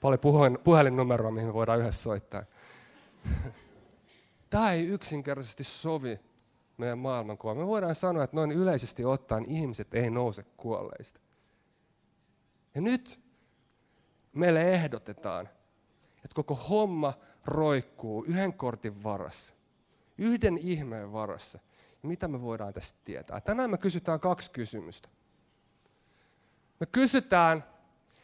Paljon 0.00 0.20
puhelinnumeroa, 0.64 1.30
mihin 1.30 1.48
me 1.48 1.54
voidaan 1.54 1.80
yhdessä 1.80 2.02
soittaa. 2.02 2.42
Tämä 4.50 4.72
ei 4.72 4.86
yksinkertaisesti 4.86 5.64
sovi 5.64 6.20
meidän 6.76 6.98
maailmankuvaan. 6.98 7.56
Me 7.56 7.66
voidaan 7.66 7.94
sanoa, 7.94 8.24
että 8.24 8.36
noin 8.36 8.52
yleisesti 8.52 9.04
ottaen 9.04 9.44
ihmiset 9.44 9.94
ei 9.94 10.10
nouse 10.10 10.42
kuolleista. 10.56 11.20
Ja 12.74 12.80
nyt 12.80 13.20
meille 14.32 14.74
ehdotetaan, 14.74 15.48
että 16.16 16.34
koko 16.34 16.54
homma 16.54 17.14
roikkuu 17.44 18.24
yhden 18.24 18.52
kortin 18.52 19.02
varassa, 19.02 19.54
yhden 20.18 20.58
ihmeen 20.58 21.12
varassa. 21.12 21.58
Mitä 22.02 22.28
me 22.28 22.42
voidaan 22.42 22.72
tästä 22.72 23.00
tietää? 23.04 23.40
Tänään 23.40 23.70
me 23.70 23.78
kysytään 23.78 24.20
kaksi 24.20 24.50
kysymystä. 24.50 25.08
Me 26.80 26.86
kysytään, 26.86 27.64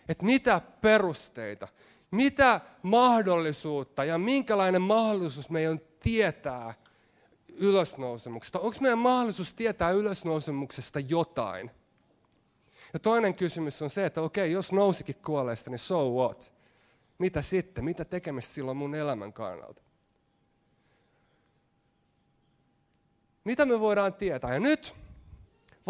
että 0.08 0.24
mitä 0.24 0.60
perusteita, 0.80 1.68
mitä 2.10 2.60
mahdollisuutta 2.82 4.04
ja 4.04 4.18
minkälainen 4.18 4.82
mahdollisuus 4.82 5.50
meidän 5.50 5.72
on 5.72 5.80
tietää 6.02 6.74
ylösnousemuksesta. 7.56 8.58
Onko 8.58 8.76
meidän 8.80 8.98
mahdollisuus 8.98 9.54
tietää 9.54 9.90
ylösnousemuksesta 9.90 11.00
jotain? 11.00 11.70
Ja 12.92 12.98
toinen 12.98 13.34
kysymys 13.34 13.82
on 13.82 13.90
se, 13.90 14.06
että 14.06 14.20
okei, 14.20 14.52
jos 14.52 14.72
nousikin 14.72 15.16
kuolleesta, 15.24 15.70
niin 15.70 15.78
so 15.78 16.10
what? 16.10 16.54
Mitä 17.18 17.42
sitten? 17.42 17.84
Mitä 17.84 18.04
tekemistä 18.04 18.52
silloin 18.52 18.76
mun 18.76 18.94
elämän 18.94 19.32
kannalta? 19.32 19.82
Mitä 23.44 23.64
me 23.64 23.80
voidaan 23.80 24.14
tietää? 24.14 24.54
Ja 24.54 24.60
nyt 24.60 24.94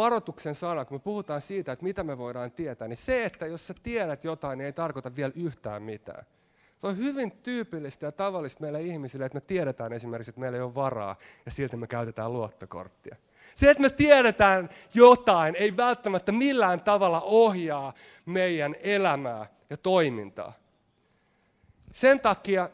varoituksen 0.02 0.54
sana, 0.54 0.84
kun 0.84 0.94
me 0.94 0.98
puhutaan 0.98 1.40
siitä, 1.40 1.72
että 1.72 1.84
mitä 1.84 2.04
me 2.04 2.18
voidaan 2.18 2.52
tietää, 2.52 2.88
niin 2.88 2.96
se, 2.96 3.24
että 3.24 3.46
jos 3.46 3.66
sä 3.66 3.74
tiedät 3.82 4.24
jotain, 4.24 4.58
niin 4.58 4.66
ei 4.66 4.72
tarkoita 4.72 5.16
vielä 5.16 5.32
yhtään 5.36 5.82
mitään. 5.82 6.26
Se 6.78 6.86
on 6.86 6.96
hyvin 6.96 7.30
tyypillistä 7.30 8.06
ja 8.06 8.12
tavallista 8.12 8.60
meille 8.60 8.82
ihmisille, 8.82 9.24
että 9.24 9.36
me 9.36 9.40
tiedetään 9.40 9.92
esimerkiksi, 9.92 10.30
että 10.30 10.40
meillä 10.40 10.56
ei 10.56 10.62
ole 10.62 10.74
varaa 10.74 11.16
ja 11.44 11.50
silti 11.50 11.76
me 11.76 11.86
käytetään 11.86 12.32
luottokorttia. 12.32 13.16
Se, 13.54 13.70
että 13.70 13.82
me 13.82 13.90
tiedetään 13.90 14.70
jotain, 14.94 15.56
ei 15.56 15.76
välttämättä 15.76 16.32
millään 16.32 16.80
tavalla 16.80 17.20
ohjaa 17.20 17.94
meidän 18.26 18.74
elämää 18.80 19.46
ja 19.70 19.76
toimintaa. 19.76 20.52
Sen 21.92 22.20
takia 22.20 22.70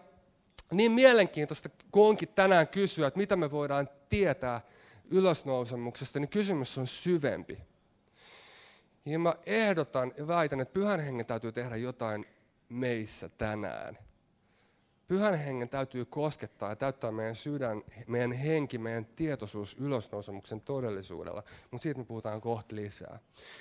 niin 0.73 0.93
mielenkiintoista, 0.93 1.69
kun 1.93 2.09
onkin 2.09 2.29
tänään 2.29 2.69
kysyä, 2.69 3.07
että 3.07 3.19
mitä 3.19 3.37
me 3.37 3.51
voidaan 3.51 3.89
tietää 4.09 4.61
ylösnousemuksesta, 5.11 6.21
niin 6.21 6.29
kysymys 6.29 6.79
on 6.79 6.87
syvempi. 6.87 7.59
Ja 9.05 9.19
mä 9.19 9.35
ehdotan 9.47 10.13
ja 10.17 10.27
väitän, 10.27 10.61
että 10.61 10.73
pyhän 10.73 11.01
hengen 11.01 11.27
täytyy 11.27 11.53
tehdä 11.53 11.77
jotain 11.77 12.27
meissä 12.69 13.29
tänään. 13.29 13.99
Pyhän 15.09 15.39
hengen 15.39 15.69
täytyy 15.69 16.05
koskettaa 16.05 16.69
ja 16.69 16.77
täyttää 16.77 17.13
meidän 17.13 17.37
sydän, 17.37 17.83
meidän 18.07 18.33
henki, 18.33 18.79
meidän 18.79 19.07
tietoisuus 19.07 19.77
ylösnousemuksen 19.81 20.61
todellisuudella. 20.61 21.43
Mutta 21.71 21.83
siitä 21.83 22.01
me 22.01 22.05
puhutaan 22.05 22.41
kohta 22.41 22.77
lisää. 22.77 23.19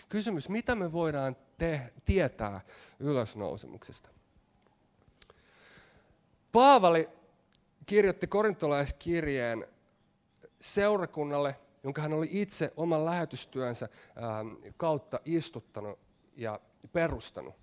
Kysymys, 0.10 0.50
mitä 0.50 0.76
me 0.76 0.92
voidaan 0.92 1.36
te- 1.58 1.94
tietää 2.06 2.62
ylösnousemuksesta? 3.00 4.10
Paavali 6.52 7.10
kirjoitti 7.86 8.28
korintolaiskirjeen 8.28 9.68
seurakunnalle, 10.66 11.56
jonka 11.84 12.02
hän 12.02 12.14
oli 12.14 12.28
itse 12.32 12.74
oman 12.78 13.06
lähetystyönsä 13.06 13.90
kautta 14.78 15.20
istuttanut 15.26 16.00
ja 16.36 16.60
perustanut. 16.94 17.56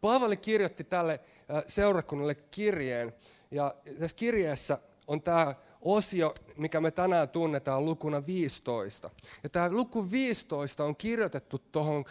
Paavali 0.00 0.36
kirjoitti 0.36 0.84
tälle 0.84 1.20
seurakunnalle 1.66 2.34
kirjeen, 2.34 3.12
ja 3.50 3.74
tässä 3.98 4.16
kirjeessä 4.16 4.78
on 5.06 5.22
tämä 5.22 5.54
osio, 5.80 6.34
mikä 6.56 6.80
me 6.80 6.90
tänään 6.90 7.28
tunnetaan 7.28 7.84
lukuna 7.84 8.26
15. 8.26 9.10
Ja 9.42 9.48
tämä 9.48 9.70
luku 9.70 10.10
15 10.10 10.84
on 10.84 10.96
kirjoitettu 10.96 11.58
tuohon 11.58 12.04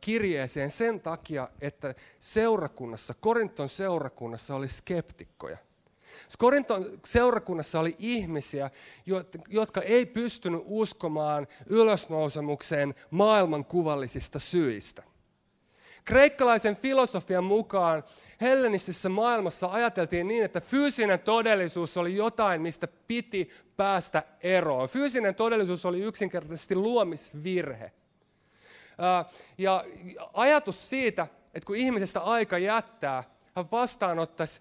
kirjeeseen 0.00 0.70
sen 0.70 1.00
takia, 1.00 1.48
että 1.60 1.94
seurakunnassa, 2.18 3.14
Korinton 3.20 3.68
seurakunnassa 3.68 4.54
oli 4.54 4.68
skeptikkoja. 4.68 5.58
Korinton 6.38 6.84
seurakunnassa 7.04 7.80
oli 7.80 7.96
ihmisiä, 7.98 8.70
jotka 9.48 9.82
ei 9.82 10.06
pystynyt 10.06 10.62
uskomaan 10.64 11.46
ylösnousemukseen 11.66 12.94
maailmankuvallisista 13.10 14.38
syistä. 14.38 15.02
Kreikkalaisen 16.04 16.76
filosofian 16.76 17.44
mukaan 17.44 18.04
hellenistisessä 18.40 19.08
maailmassa 19.08 19.66
ajateltiin 19.66 20.28
niin, 20.28 20.44
että 20.44 20.60
fyysinen 20.60 21.20
todellisuus 21.20 21.96
oli 21.96 22.16
jotain, 22.16 22.62
mistä 22.62 22.88
piti 22.88 23.50
päästä 23.76 24.22
eroon. 24.42 24.88
Fyysinen 24.88 25.34
todellisuus 25.34 25.86
oli 25.86 26.00
yksinkertaisesti 26.00 26.74
luomisvirhe. 26.74 27.92
Ja 29.58 29.84
ajatus 30.34 30.90
siitä, 30.90 31.26
että 31.54 31.66
kun 31.66 31.76
ihmisestä 31.76 32.20
aika 32.20 32.58
jättää, 32.58 33.24
hän 33.56 33.70
vastaanottaisi 33.70 34.60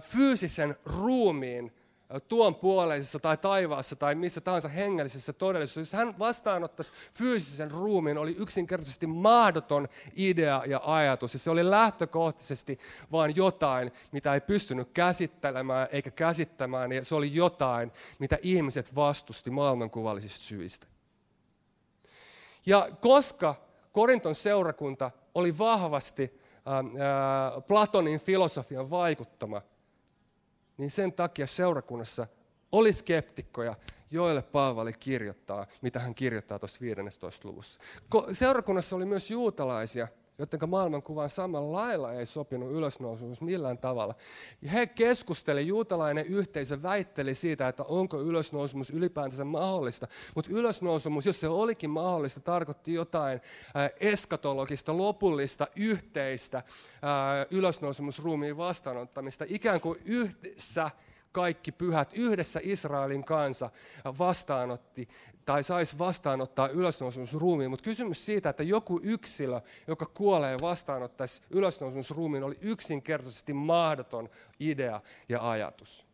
fyysisen 0.00 0.76
ruumiin 0.84 1.72
tuon 2.28 2.54
puoleisessa 2.54 3.18
tai 3.18 3.36
taivaassa 3.36 3.96
tai 3.96 4.14
missä 4.14 4.40
tahansa 4.40 4.68
hengellisessä 4.68 5.32
todellisuudessa, 5.32 5.96
jos 5.96 6.06
hän 6.06 6.18
vastaanottaisi 6.18 6.92
fyysisen 7.12 7.70
ruumiin, 7.70 8.18
oli 8.18 8.36
yksinkertaisesti 8.38 9.06
mahdoton 9.06 9.88
idea 10.16 10.62
ja 10.66 10.80
ajatus. 10.84 11.32
Ja 11.32 11.38
se 11.38 11.50
oli 11.50 11.70
lähtökohtaisesti 11.70 12.78
vain 13.12 13.36
jotain, 13.36 13.92
mitä 14.12 14.34
ei 14.34 14.40
pystynyt 14.40 14.88
käsittelemään 14.94 15.88
eikä 15.90 16.10
käsittämään. 16.10 16.92
Ja 16.92 17.04
se 17.04 17.14
oli 17.14 17.34
jotain, 17.34 17.92
mitä 18.18 18.38
ihmiset 18.42 18.94
vastusti 18.94 19.50
maailmankuvallisista 19.50 20.44
syistä. 20.44 20.86
Ja 22.66 22.88
koska 23.00 23.54
Korinton 23.92 24.34
seurakunta 24.34 25.10
oli 25.34 25.58
vahvasti 25.58 26.37
Platonin 27.66 28.20
filosofian 28.20 28.90
vaikuttama, 28.90 29.62
niin 30.76 30.90
sen 30.90 31.12
takia 31.12 31.46
seurakunnassa 31.46 32.26
oli 32.72 32.92
skeptikkoja, 32.92 33.74
joille 34.10 34.42
Paavali 34.42 34.92
kirjoittaa, 34.92 35.66
mitä 35.82 36.00
hän 36.00 36.14
kirjoittaa 36.14 36.58
tuossa 36.58 36.80
15. 36.80 37.48
luvussa. 37.48 37.80
Seurakunnassa 38.32 38.96
oli 38.96 39.04
myös 39.04 39.30
juutalaisia, 39.30 40.08
joiden 40.38 40.68
maailmankuvaan 40.68 41.30
samalla 41.30 41.72
lailla 41.72 42.12
ei 42.12 42.26
sopinut 42.26 42.72
ylösnousemus 42.72 43.40
millään 43.40 43.78
tavalla. 43.78 44.14
He 44.72 44.86
keskusteli, 44.86 45.66
juutalainen 45.66 46.26
yhteisö 46.26 46.82
väitteli 46.82 47.34
siitä, 47.34 47.68
että 47.68 47.82
onko 47.82 48.20
ylösnousemus 48.20 48.90
ylipäänsä 48.90 49.44
mahdollista. 49.44 50.08
Mutta 50.34 50.50
ylösnousemus, 50.54 51.26
jos 51.26 51.40
se 51.40 51.48
olikin 51.48 51.90
mahdollista, 51.90 52.40
tarkoitti 52.40 52.94
jotain 52.94 53.40
eskatologista, 54.00 54.96
lopullista, 54.96 55.66
yhteistä 55.76 56.62
ylösnousemusruumiin 57.50 58.56
vastaanottamista. 58.56 59.44
Ikään 59.48 59.80
kuin 59.80 59.98
yhdessä 60.04 60.90
kaikki 61.32 61.72
pyhät 61.72 62.10
yhdessä 62.14 62.60
Israelin 62.62 63.24
kansa 63.24 63.70
vastaanotti 64.18 65.08
tai 65.44 65.64
saisi 65.64 65.98
vastaanottaa 65.98 66.68
ylösnousemusruumiin. 66.68 67.70
Mutta 67.70 67.84
kysymys 67.84 68.26
siitä, 68.26 68.50
että 68.50 68.62
joku 68.62 69.00
yksilö, 69.02 69.60
joka 69.86 70.06
kuolee 70.06 70.56
vastaanottaisi 70.60 71.42
ylösnousemusruumiin, 71.50 72.44
oli 72.44 72.56
yksinkertaisesti 72.60 73.52
mahdoton 73.52 74.28
idea 74.60 75.00
ja 75.28 75.50
ajatus. 75.50 76.07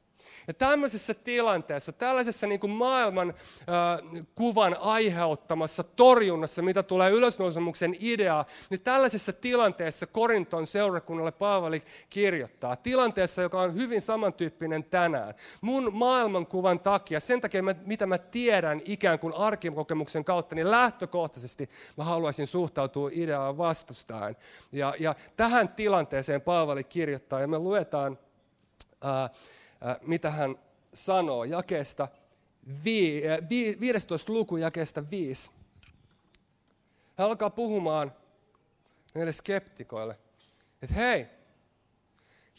Ja 0.47 0.55
tämmöisessä 0.55 1.15
tilanteessa, 1.15 1.93
tällaisessa 1.93 2.47
niin 2.47 2.61
kuin 2.61 2.71
maailman 2.71 3.29
äh, 3.29 4.25
kuvan 4.35 4.77
aiheuttamassa 4.81 5.83
torjunnassa, 5.83 6.63
mitä 6.63 6.83
tulee 6.83 7.11
ylösnousemuksen 7.11 7.97
idea, 8.01 8.45
niin 8.71 8.81
tällaisessa 8.81 9.33
tilanteessa 9.33 10.07
Korinton 10.07 10.67
seurakunnalle 10.67 11.33
Paavali 11.33 11.83
kirjoittaa. 12.11 12.77
Tilanteessa, 12.77 13.43
joka 13.43 13.61
on 13.61 13.75
hyvin 13.75 14.01
samantyyppinen 14.01 14.85
tänään. 14.85 15.35
Mun 15.61 15.91
maailmankuvan 15.93 16.81
takia, 16.81 17.21
sen 17.21 17.41
takia 17.41 17.63
mitä 17.63 18.07
mä 18.07 18.19
tiedän 18.19 18.81
ikään 18.85 19.19
kuin 19.19 19.35
arkikokemuksen 19.35 20.25
kautta, 20.25 20.55
niin 20.55 20.71
lähtökohtaisesti 20.71 21.71
mä 21.97 22.05
haluaisin 22.05 22.47
suhtautua 22.47 23.11
ideaa 23.13 23.57
vastustaen. 23.57 24.37
Ja, 24.73 24.95
ja 25.01 25.15
tähän 25.37 25.69
tilanteeseen 25.69 26.41
Paavali 26.41 26.85
kirjoittaa, 26.85 27.41
ja 27.41 27.49
me 27.49 27.59
luetaan... 27.59 28.19
Äh, 29.05 29.31
mitä 30.03 30.31
hän 30.31 30.57
sanoo 30.95 31.45
jakeesta 31.45 32.09
15. 33.81 34.33
luku 34.33 34.57
jakeesta 34.57 35.11
5. 35.11 35.51
Hän 37.19 37.27
alkaa 37.27 37.51
puhumaan 37.51 38.13
näille 39.15 39.33
skeptikoille, 39.33 40.19
että 40.83 40.95
hei, 40.95 41.27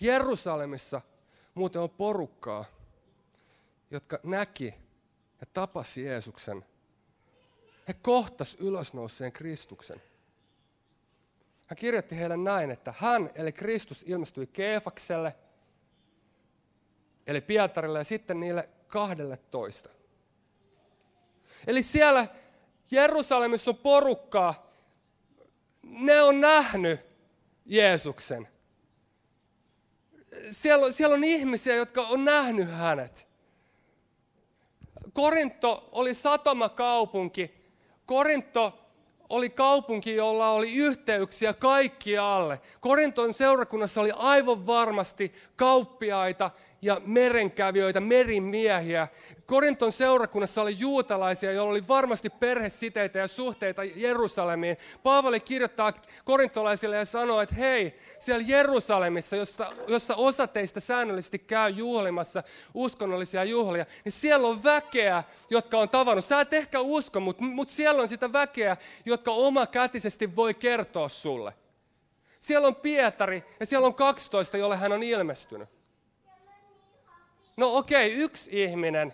Jerusalemissa 0.01 1.01
muuten 1.55 1.81
on 1.81 1.89
porukkaa, 1.89 2.65
jotka 3.91 4.19
näki 4.23 4.73
ja 5.41 5.47
tapasi 5.53 6.05
Jeesuksen. 6.05 6.65
He 7.87 7.93
kohtas 7.93 8.55
ylösnouseen 8.59 9.31
Kristuksen. 9.31 10.01
Hän 11.65 11.77
kirjoitti 11.77 12.17
heille 12.17 12.37
näin, 12.37 12.71
että 12.71 12.93
hän, 12.97 13.29
eli 13.35 13.51
Kristus, 13.51 14.03
ilmestyi 14.07 14.47
Keefakselle– 14.47 15.35
eli 17.27 17.41
Pietarille 17.41 17.97
ja 17.99 18.03
sitten 18.03 18.39
niille 18.39 18.69
kahdelle 18.87 19.37
toista. 19.51 19.89
Eli 21.67 21.83
siellä 21.83 22.27
Jerusalemissa 22.91 23.71
on 23.71 23.77
porukkaa, 23.77 24.71
ne 25.83 26.21
on 26.21 26.41
nähnyt 26.41 26.99
Jeesuksen. 27.65 28.47
Siellä, 30.51 30.91
siellä 30.91 31.13
on 31.13 31.23
ihmisiä, 31.23 31.75
jotka 31.75 32.01
on 32.01 32.25
nähnyt 32.25 32.71
hänet. 32.71 33.27
Korinto 35.13 35.89
oli 35.91 36.13
satomakaupunki. 36.13 37.55
Korinto 38.05 38.79
oli 39.29 39.49
kaupunki, 39.49 40.15
jolla 40.15 40.49
oli 40.49 40.75
yhteyksiä 40.75 41.53
kaikkialle. 41.53 42.61
Korinton 42.79 43.33
seurakunnassa 43.33 44.01
oli 44.01 44.11
aivan 44.15 44.67
varmasti 44.67 45.33
kauppiaita, 45.55 46.51
ja 46.85 47.01
merenkävijöitä, 47.05 47.99
merimiehiä. 47.99 49.07
Korinton 49.45 49.91
seurakunnassa 49.91 50.61
oli 50.61 50.75
juutalaisia, 50.79 51.51
joilla 51.51 51.71
oli 51.71 51.87
varmasti 51.87 52.29
perhesiteitä 52.29 53.19
ja 53.19 53.27
suhteita 53.27 53.83
Jerusalemiin. 53.83 54.77
Paavali 55.03 55.39
kirjoittaa 55.39 55.93
korintolaisille 56.23 56.95
ja 56.95 57.05
sanoo, 57.05 57.41
että 57.41 57.55
hei, 57.55 57.99
siellä 58.19 58.45
Jerusalemissa, 58.47 59.35
jossa, 59.35 59.71
jossa 59.87 60.15
osa 60.15 60.47
teistä 60.47 60.79
säännöllisesti 60.79 61.39
käy 61.39 61.69
juhlimassa 61.69 62.43
uskonnollisia 62.73 63.43
juhlia, 63.43 63.85
niin 64.03 64.11
siellä 64.11 64.47
on 64.47 64.63
väkeä, 64.63 65.23
jotka 65.49 65.77
on 65.77 65.89
tavannut. 65.89 66.25
Sä 66.25 66.41
et 66.41 66.53
ehkä 66.53 66.79
usko, 66.79 67.19
mutta, 67.19 67.43
mutta 67.43 67.73
siellä 67.73 68.01
on 68.01 68.07
sitä 68.07 68.33
väkeä, 68.33 68.77
jotka 69.05 69.31
oma 69.31 69.67
kätisesti 69.67 70.35
voi 70.35 70.53
kertoa 70.53 71.09
sulle. 71.09 71.53
Siellä 72.39 72.67
on 72.67 72.75
Pietari 72.75 73.43
ja 73.59 73.65
siellä 73.65 73.87
on 73.87 73.95
12, 73.95 74.57
jolle 74.57 74.77
hän 74.77 74.91
on 74.91 75.03
ilmestynyt. 75.03 75.74
No 77.57 77.77
okei, 77.77 78.07
okay, 78.07 78.23
yksi 78.23 78.63
ihminen 78.63 79.13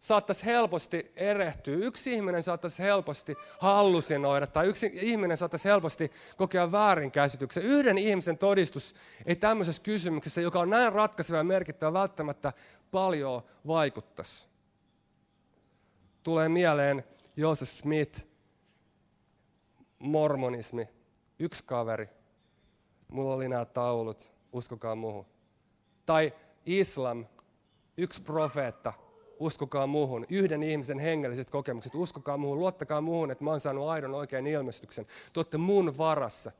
saattaisi 0.00 0.44
helposti 0.44 1.12
erehtyä, 1.16 1.76
yksi 1.76 2.12
ihminen 2.12 2.42
saattaisi 2.42 2.82
helposti 2.82 3.36
hallusinoida 3.58 4.46
tai 4.46 4.66
yksi 4.66 4.90
ihminen 4.94 5.36
saattaisi 5.36 5.68
helposti 5.68 6.12
kokea 6.36 6.72
väärinkäsityksen. 6.72 7.62
Yhden 7.62 7.98
ihmisen 7.98 8.38
todistus 8.38 8.94
ei 9.26 9.36
tämmöisessä 9.36 9.82
kysymyksessä, 9.82 10.40
joka 10.40 10.60
on 10.60 10.70
näin 10.70 10.92
ratkaiseva 10.92 11.38
ja 11.38 11.44
merkittävä, 11.44 11.92
välttämättä 11.92 12.52
paljon 12.90 13.42
vaikuttaisi. 13.66 14.48
Tulee 16.22 16.48
mieleen 16.48 17.04
Joseph 17.36 17.70
Smith, 17.70 18.26
mormonismi, 19.98 20.88
yksi 21.38 21.64
kaveri, 21.66 22.08
mulla 23.08 23.34
oli 23.34 23.48
nämä 23.48 23.64
taulut, 23.64 24.30
uskokaa 24.52 24.94
muuhun. 24.94 25.26
Tai 26.06 26.32
islam, 26.66 27.26
yksi 27.96 28.22
profeetta, 28.22 28.92
uskokaa 29.38 29.86
muuhun. 29.86 30.26
Yhden 30.28 30.62
ihmisen 30.62 30.98
hengelliset 30.98 31.50
kokemukset, 31.50 31.94
uskokaa 31.94 32.36
muuhun, 32.36 32.58
luottakaa 32.58 33.00
muuhun, 33.00 33.30
että 33.30 33.44
mä 33.44 33.50
oon 33.50 33.60
saanut 33.60 33.88
aidon 33.88 34.14
oikein 34.14 34.46
ilmestyksen. 34.46 35.06
Te 35.06 35.40
olette 35.40 35.58
mun 35.58 35.98
varassa. 35.98 36.52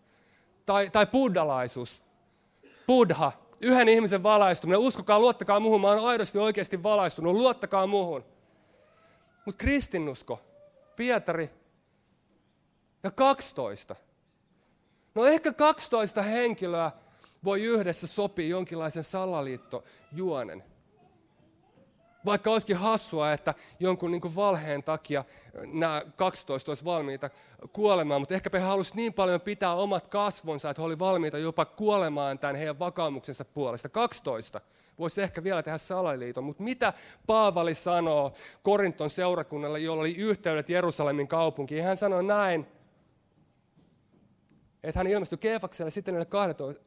Tai, 0.66 0.90
tai 0.90 1.06
buddhalaisuus, 1.06 2.02
buddha, 2.86 3.32
yhden 3.60 3.88
ihmisen 3.88 4.22
valaistuminen, 4.22 4.80
uskokaa, 4.80 5.20
luottakaa 5.20 5.60
muuhun, 5.60 5.80
mä 5.80 5.88
oon 5.88 6.08
aidosti 6.08 6.38
oikeasti 6.38 6.82
valaistunut, 6.82 7.34
luottakaa 7.34 7.86
muuhun. 7.86 8.24
Mutta 9.46 9.58
kristinusko, 9.58 10.40
Pietari 10.96 11.50
ja 13.02 13.10
12. 13.10 13.96
No 15.14 15.24
ehkä 15.24 15.52
12 15.52 16.22
henkilöä 16.22 16.90
voi 17.44 17.62
yhdessä 17.62 18.06
sopia 18.06 18.48
jonkinlaisen 18.48 19.04
salaliittojuonen. 19.04 20.69
Vaikka 22.24 22.50
olisikin 22.50 22.76
hassua, 22.76 23.32
että 23.32 23.54
jonkun 23.80 24.10
niin 24.10 24.34
valheen 24.36 24.82
takia 24.82 25.24
nämä 25.66 26.02
12 26.16 26.70
olisi 26.70 26.84
valmiita 26.84 27.30
kuolemaan, 27.72 28.20
mutta 28.20 28.34
ehkäpä 28.34 28.58
he 28.58 28.64
halusivat 28.64 28.96
niin 28.96 29.12
paljon 29.12 29.40
pitää 29.40 29.74
omat 29.74 30.06
kasvonsa, 30.06 30.70
että 30.70 30.82
he 30.82 30.86
olivat 30.86 30.98
valmiita 30.98 31.38
jopa 31.38 31.64
kuolemaan 31.64 32.38
tämän 32.38 32.56
heidän 32.56 32.78
vakaumuksensa 32.78 33.44
puolesta. 33.44 33.88
12 33.88 34.60
voisi 34.98 35.22
ehkä 35.22 35.44
vielä 35.44 35.62
tehdä 35.62 35.78
salaliiton, 35.78 36.44
mutta 36.44 36.62
mitä 36.62 36.92
Paavali 37.26 37.74
sanoo 37.74 38.32
Korinton 38.62 39.10
seurakunnalle, 39.10 39.78
jolla 39.78 40.00
oli 40.00 40.16
yhteydet 40.16 40.68
Jerusalemin 40.68 41.28
kaupunkiin? 41.28 41.84
Hän 41.84 41.96
sanoi 41.96 42.24
näin, 42.24 42.66
että 44.82 45.00
hän 45.00 45.06
ilmestyi 45.06 45.38
Keefakselle 45.38 45.90
sitten 45.90 46.26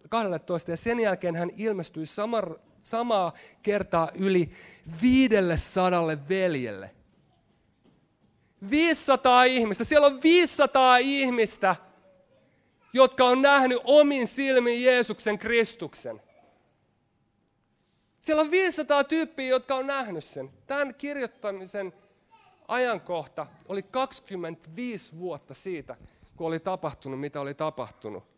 12 0.09 0.71
ja 0.71 0.77
sen 0.77 0.99
jälkeen 0.99 1.35
hän 1.35 1.49
ilmestyi 1.57 2.05
samaa 2.83 3.33
kertaa 3.61 4.11
yli 4.19 4.51
500 5.01 6.07
veljelle. 6.29 6.91
500 8.69 9.43
ihmistä, 9.43 9.83
siellä 9.83 10.07
on 10.07 10.23
500 10.23 10.97
ihmistä, 10.97 11.75
jotka 12.93 13.23
on 13.25 13.41
nähnyt 13.41 13.81
omin 13.83 14.27
silmin 14.27 14.83
Jeesuksen 14.83 15.37
Kristuksen. 15.37 16.21
Siellä 18.19 18.41
on 18.41 18.51
500 18.51 19.03
tyyppiä, 19.03 19.47
jotka 19.47 19.75
on 19.75 19.87
nähnyt 19.87 20.23
sen. 20.23 20.49
Tämän 20.67 20.95
kirjoittamisen 20.95 21.93
ajankohta 22.67 23.47
oli 23.67 23.83
25 23.83 25.19
vuotta 25.19 25.53
siitä, 25.53 25.95
kun 26.37 26.47
oli 26.47 26.59
tapahtunut, 26.59 27.19
mitä 27.19 27.41
oli 27.41 27.53
tapahtunut. 27.53 28.32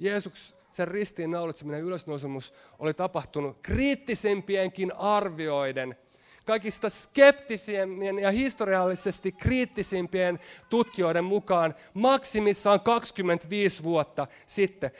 Jeesus, 0.00 0.56
sen 0.72 0.88
ristiin 0.88 1.30
naulitseminen 1.30 1.80
ylösnousemus 1.80 2.54
oli 2.78 2.94
tapahtunut 2.94 3.58
kriittisempienkin 3.62 4.96
arvioiden– 4.96 5.96
kaikista 6.44 6.90
skeptisempien 6.90 8.18
ja 8.18 8.30
historiallisesti 8.30 9.32
kriittisimpien 9.32 10.38
tutkijoiden 10.68 11.24
mukaan 11.24 11.74
maksimissaan 11.94 12.80
25 12.80 13.82
vuotta 13.82 14.26
sitten. 14.46 14.90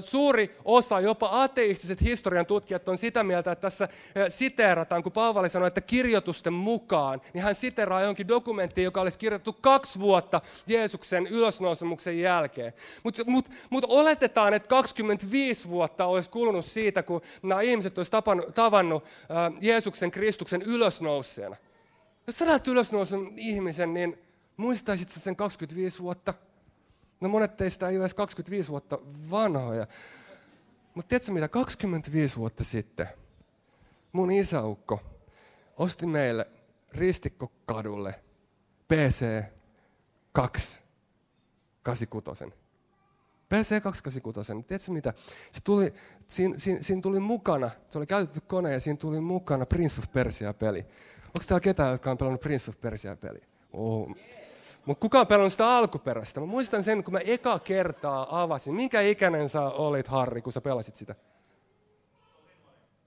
Suuri 0.00 0.56
osa, 0.64 1.00
jopa 1.00 1.42
ateistiset 1.42 2.00
historian 2.00 2.46
tutkijat 2.46 2.88
on 2.88 2.98
sitä 2.98 3.24
mieltä, 3.24 3.52
että 3.52 3.60
tässä 3.60 3.88
siteerataan, 4.28 5.02
kun 5.02 5.12
Paavali 5.12 5.48
sanoi, 5.48 5.68
että 5.68 5.80
kirjoitusten 5.80 6.52
mukaan, 6.52 7.22
niin 7.34 7.44
hän 7.44 7.54
siteraa 7.54 8.02
jonkin 8.02 8.28
dokumenttiin, 8.28 8.84
joka 8.84 9.00
olisi 9.00 9.18
kirjoitettu 9.18 9.52
kaksi 9.52 10.00
vuotta 10.00 10.40
Jeesuksen 10.66 11.26
ylösnousemuksen 11.26 12.18
jälkeen. 12.18 12.72
Mutta 13.04 13.22
mut, 13.26 13.48
mut 13.70 13.84
oletetaan, 13.88 14.54
että 14.54 14.68
25 14.68 15.68
vuotta 15.68 16.06
olisi 16.06 16.30
kulunut 16.30 16.64
siitä, 16.64 17.02
kun 17.02 17.20
nämä 17.42 17.60
ihmiset 17.60 17.98
olisivat 17.98 18.24
tavannut 18.54 19.04
Jeesuksen 19.60 20.10
Kristuksen 20.10 20.62
ylösnouseena. 20.70 21.56
Jos 22.26 22.38
sä 22.38 22.44
näet 22.44 22.68
ylösnousun 22.68 23.32
ihmisen, 23.36 23.94
niin 23.94 24.18
muistaisit 24.56 25.08
sä 25.08 25.20
sen 25.20 25.36
25 25.36 26.02
vuotta? 26.02 26.34
No 27.20 27.28
monet 27.28 27.56
teistä 27.56 27.88
ei 27.88 27.96
ole 27.96 28.02
edes 28.02 28.14
25 28.14 28.68
vuotta 28.68 28.98
vanhoja. 29.30 29.86
Mutta 30.94 31.08
tiedätkö 31.08 31.32
mitä, 31.32 31.48
25 31.48 32.36
vuotta 32.36 32.64
sitten 32.64 33.08
mun 34.12 34.30
isäukko 34.30 35.00
osti 35.76 36.06
meille 36.06 36.46
ristikkokadulle 36.92 38.14
PC 38.88 39.44
2 40.32 40.82
86. 41.82 42.59
PC286, 43.54 44.54
niin 44.54 44.64
tiedätkö 44.64 44.92
mitä? 44.92 45.14
Se 45.52 45.60
tuli, 45.64 45.94
siinä, 46.26 46.54
siinä, 46.58 46.82
siinä, 46.82 47.02
tuli 47.02 47.20
mukana, 47.20 47.70
se 47.88 47.98
oli 47.98 48.06
käytetty 48.06 48.40
kone 48.40 48.72
ja 48.72 48.80
siinä 48.80 48.96
tuli 48.96 49.20
mukana 49.20 49.66
Prince 49.66 50.00
of 50.02 50.12
Persia-peli. 50.12 50.78
Onko 51.26 51.40
täällä 51.48 51.60
ketään, 51.60 51.92
jotka 51.92 52.10
on 52.10 52.18
pelannut 52.18 52.40
Prince 52.40 52.70
of 52.70 52.80
Persia-peli? 52.80 53.40
Oh. 53.72 54.16
Mutta 54.84 55.00
kukaan 55.00 55.26
pelannut 55.26 55.52
sitä 55.52 55.76
alkuperäistä? 55.76 56.40
Mä 56.40 56.46
muistan 56.46 56.84
sen, 56.84 57.04
kun 57.04 57.14
mä 57.14 57.20
eka 57.24 57.58
kertaa 57.58 58.42
avasin. 58.42 58.74
Minkä 58.74 59.00
ikäinen 59.00 59.48
sä 59.48 59.62
olit, 59.62 60.08
Harri, 60.08 60.42
kun 60.42 60.52
sä 60.52 60.60
pelasit 60.60 60.96
sitä? 60.96 61.14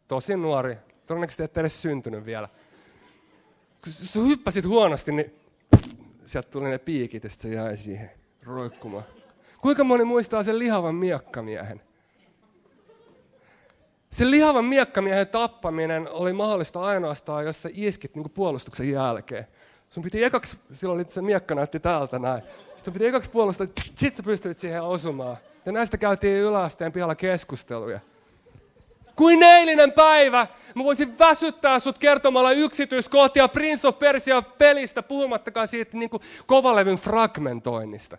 Tosi 0.07 0.35
nuori. 0.35 0.77
Todennäköisesti 1.05 1.43
et 1.43 1.57
edes 1.57 1.81
syntynyt 1.81 2.25
vielä. 2.25 2.49
Kun 3.83 3.93
sä 3.93 4.19
hyppäsit 4.19 4.65
huonosti, 4.65 5.11
niin 5.11 5.35
sieltä 6.25 6.49
tuli 6.49 6.69
ne 6.69 6.77
piikit 6.77 7.23
ja 7.23 7.29
sitten 7.29 7.51
se 7.51 7.57
jäi 7.57 7.77
siihen 7.77 8.11
roikkumaan. 8.43 9.03
Kuinka 9.63 9.83
moni 9.83 10.03
muistaa 10.03 10.43
sen 10.43 10.59
lihavan 10.59 10.95
miekkamiehen? 10.95 11.81
Sen 14.09 14.31
lihavan 14.31 14.65
miekkamiehen 14.65 15.27
tappaminen 15.27 16.09
oli 16.11 16.33
mahdollista 16.33 16.81
ainoastaan, 16.81 17.45
jos 17.45 17.61
sä 17.61 17.69
iskit 17.73 18.15
niin 18.15 18.29
puolustuksen 18.29 18.91
jälkeen. 18.91 19.47
Sun 19.89 20.03
piti 20.03 20.23
ekaksi, 20.23 20.57
silloin 20.71 20.99
oli 20.99 21.09
se 21.09 21.21
miekka 21.21 21.55
näytti 21.55 21.79
täältä 21.79 22.19
näin. 22.19 22.43
Sun 22.75 22.93
piti 22.93 23.07
ekaksi 23.07 23.31
puolustaa, 23.31 23.67
sit 23.95 24.15
sä 24.15 24.23
pystyit 24.23 24.57
siihen 24.57 24.83
osumaan. 24.83 25.37
Ja 25.65 25.71
näistä 25.71 25.97
käytiin 25.97 26.37
yläasteen 26.37 26.91
pihalla 26.91 27.15
keskusteluja. 27.15 27.99
Kuin 29.15 29.43
eilinen 29.43 29.91
päivä, 29.91 30.47
mä 30.75 30.83
voisin 30.83 31.19
väsyttää 31.19 31.79
sut 31.79 31.97
kertomalla 31.97 32.51
yksityiskohtia 32.51 33.47
Prince 33.47 33.87
of 33.87 33.99
Persia 33.99 34.41
pelistä, 34.41 35.03
puhumattakaan 35.03 35.67
siitä 35.67 35.97
niin 35.97 36.09
kovalevyn 36.45 36.97
fragmentoinnista 36.97 38.17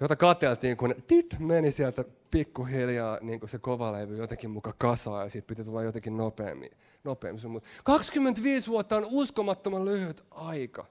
jota 0.00 0.16
kateltiin, 0.16 0.76
kun 0.76 0.94
tit, 1.06 1.36
meni 1.38 1.72
sieltä 1.72 2.04
pikkuhiljaa 2.30 3.18
niin 3.20 3.40
kuin 3.40 3.50
se 3.50 3.58
kova 3.58 3.92
levy 3.92 4.16
jotenkin 4.16 4.50
muka 4.50 4.74
kasaa 4.78 5.24
ja 5.24 5.30
siitä 5.30 5.46
piti 5.46 5.64
tulla 5.64 5.82
jotenkin 5.82 6.16
nopeammin. 6.16 6.70
nopeammin. 7.04 7.50
Mutta 7.50 7.68
25 7.84 8.70
vuotta 8.70 8.96
on 8.96 9.06
uskomattoman 9.10 9.84
lyhyt 9.84 10.24
aika. 10.30 10.86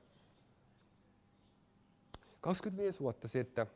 25 2.42 3.00
vuotta 3.00 3.28
sitten 3.28 3.68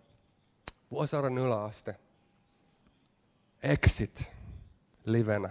Vuosaaren 0.91 1.37
yläaste. 1.37 1.95
Exit 3.63 4.31
livenä. 5.05 5.49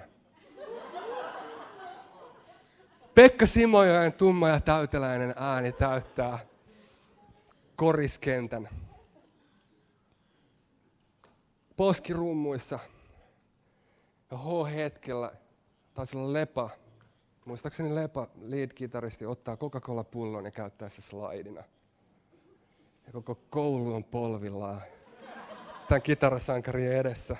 Pekka 3.15 3.47
Simojoen 3.47 4.13
tumma 4.13 4.49
ja 4.49 4.61
täyteläinen 4.61 5.35
ääni 5.37 5.73
täyttää 5.73 6.39
koriskentän 7.77 8.69
poskirummuissa. 11.77 12.79
Ja 14.31 14.39
H-hetkellä 14.39 15.33
taisi 15.95 16.17
olla 16.17 16.33
Lepa. 16.33 16.71
Muistaakseni 17.45 17.95
Lepa, 17.95 18.29
lead-kitaristi, 18.41 19.27
ottaa 19.27 19.57
Coca-Cola-pullon 19.57 20.45
ja 20.45 20.51
käyttää 20.51 20.89
se 20.89 21.03
slaidina. 21.03 21.63
Ja 23.07 23.13
koko 23.13 23.35
koulu 23.51 23.95
on 23.95 24.05
polvillaan 24.05 24.83
tämän 25.89 26.03
kitarasankarin 26.03 26.93
edessä. 26.93 27.37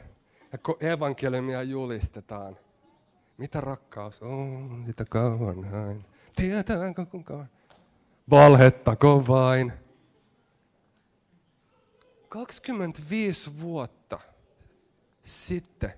Ja 0.53 0.89
evankeliumia 0.91 1.63
julistetaan. 1.63 2.57
Mitä 3.39 3.61
rakkaus 3.61 4.23
on, 4.23 4.85
sitä 4.87 5.05
kauan 5.05 5.65
hain. 5.65 6.05
Tietääkö 6.37 7.07
kukaan? 7.07 7.49
Valhettako 8.31 9.25
vain? 9.29 9.73
25 12.29 13.61
vuotta 13.61 14.02
sitten, 15.23 15.93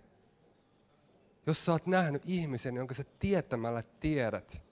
jos 1.46 1.64
sä 1.64 1.72
oot 1.72 1.86
nähnyt 1.86 2.22
ihmisen, 2.26 2.76
jonka 2.76 2.94
sä 2.94 3.04
tietämällä 3.18 3.82
tiedät, 4.00 4.64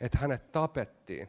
että 0.00 0.18
hänet 0.18 0.52
tapettiin, 0.52 1.28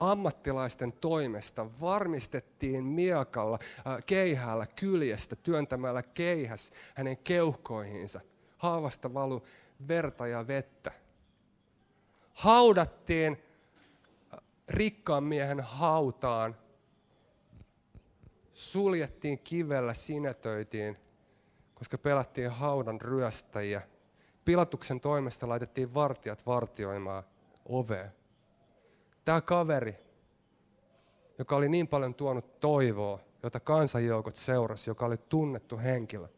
ammattilaisten 0.00 0.92
toimesta 0.92 1.80
varmistettiin 1.80 2.84
miakalla, 2.84 3.58
äh, 3.86 4.04
keihällä, 4.06 4.66
kyljestä 4.66 5.36
työntämällä 5.36 6.02
keihäs 6.02 6.72
hänen 6.94 7.16
keuhkoihinsa. 7.16 8.20
Haavasta 8.58 9.14
valu 9.14 9.42
verta 9.88 10.26
ja 10.26 10.46
vettä. 10.46 10.92
Haudattiin 12.32 13.32
äh, 13.32 14.40
rikkaan 14.68 15.24
miehen 15.24 15.60
hautaan 15.60 16.56
suljettiin 18.54 19.38
kivellä, 19.38 19.94
sinetöitiin, 19.94 20.96
koska 21.74 21.98
pelattiin 21.98 22.50
haudan 22.50 23.00
ryöstäjiä. 23.00 23.82
Pilatuksen 24.44 25.00
toimesta 25.00 25.48
laitettiin 25.48 25.94
vartijat 25.94 26.46
vartioimaan 26.46 27.22
ovea. 27.64 28.10
Tämä 29.24 29.40
kaveri, 29.40 29.94
joka 31.38 31.56
oli 31.56 31.68
niin 31.68 31.88
paljon 31.88 32.14
tuonut 32.14 32.60
toivoa, 32.60 33.20
jota 33.42 33.60
kansanjoukot 33.60 34.36
seurasi, 34.36 34.90
joka 34.90 35.06
oli 35.06 35.16
tunnettu 35.16 35.78
henkilö, 35.78 36.28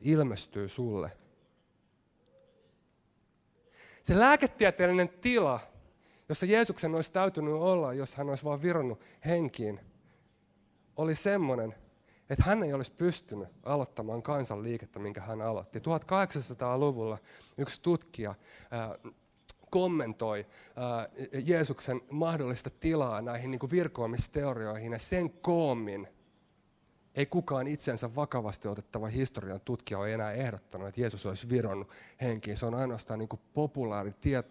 ilmestyy 0.00 0.68
sulle. 0.68 1.10
Se 4.02 4.18
lääketieteellinen 4.18 5.08
tila, 5.08 5.60
jossa 6.28 6.46
Jeesuksen 6.46 6.94
olisi 6.94 7.12
täytynyt 7.12 7.54
olla, 7.54 7.92
jos 7.92 8.16
hän 8.16 8.28
olisi 8.28 8.44
vain 8.44 8.62
vironnut 8.62 9.00
henkiin, 9.24 9.80
oli 10.98 11.14
semmoinen, 11.14 11.74
että 12.30 12.44
hän 12.44 12.62
ei 12.62 12.72
olisi 12.72 12.92
pystynyt 12.92 13.48
aloittamaan 13.62 14.22
kansanliikettä, 14.22 14.98
minkä 14.98 15.20
hän 15.20 15.42
aloitti. 15.42 15.78
1800-luvulla 15.78 17.18
yksi 17.58 17.82
tutkija 17.82 18.34
kommentoi 19.70 20.46
Jeesuksen 21.44 22.00
mahdollista 22.10 22.70
tilaa 22.70 23.22
näihin 23.22 23.50
niin 23.50 23.70
virkoamisteorioihin 23.70 24.92
ja 24.92 24.98
sen 24.98 25.30
koommin 25.30 26.08
ei 27.18 27.26
kukaan 27.26 27.66
itsensä 27.66 28.14
vakavasti 28.14 28.68
otettava 28.68 29.06
historian 29.06 29.60
tutkija 29.60 29.98
ole 29.98 30.14
enää 30.14 30.32
ehdottanut, 30.32 30.88
että 30.88 31.00
Jeesus 31.00 31.26
olisi 31.26 31.48
vironnut 31.48 31.90
henkiin. 32.20 32.56
Se 32.56 32.66
on 32.66 32.74
ainoastaan 32.74 33.18
niin 33.18 33.28
populaari 33.54 34.12
tiet, 34.20 34.46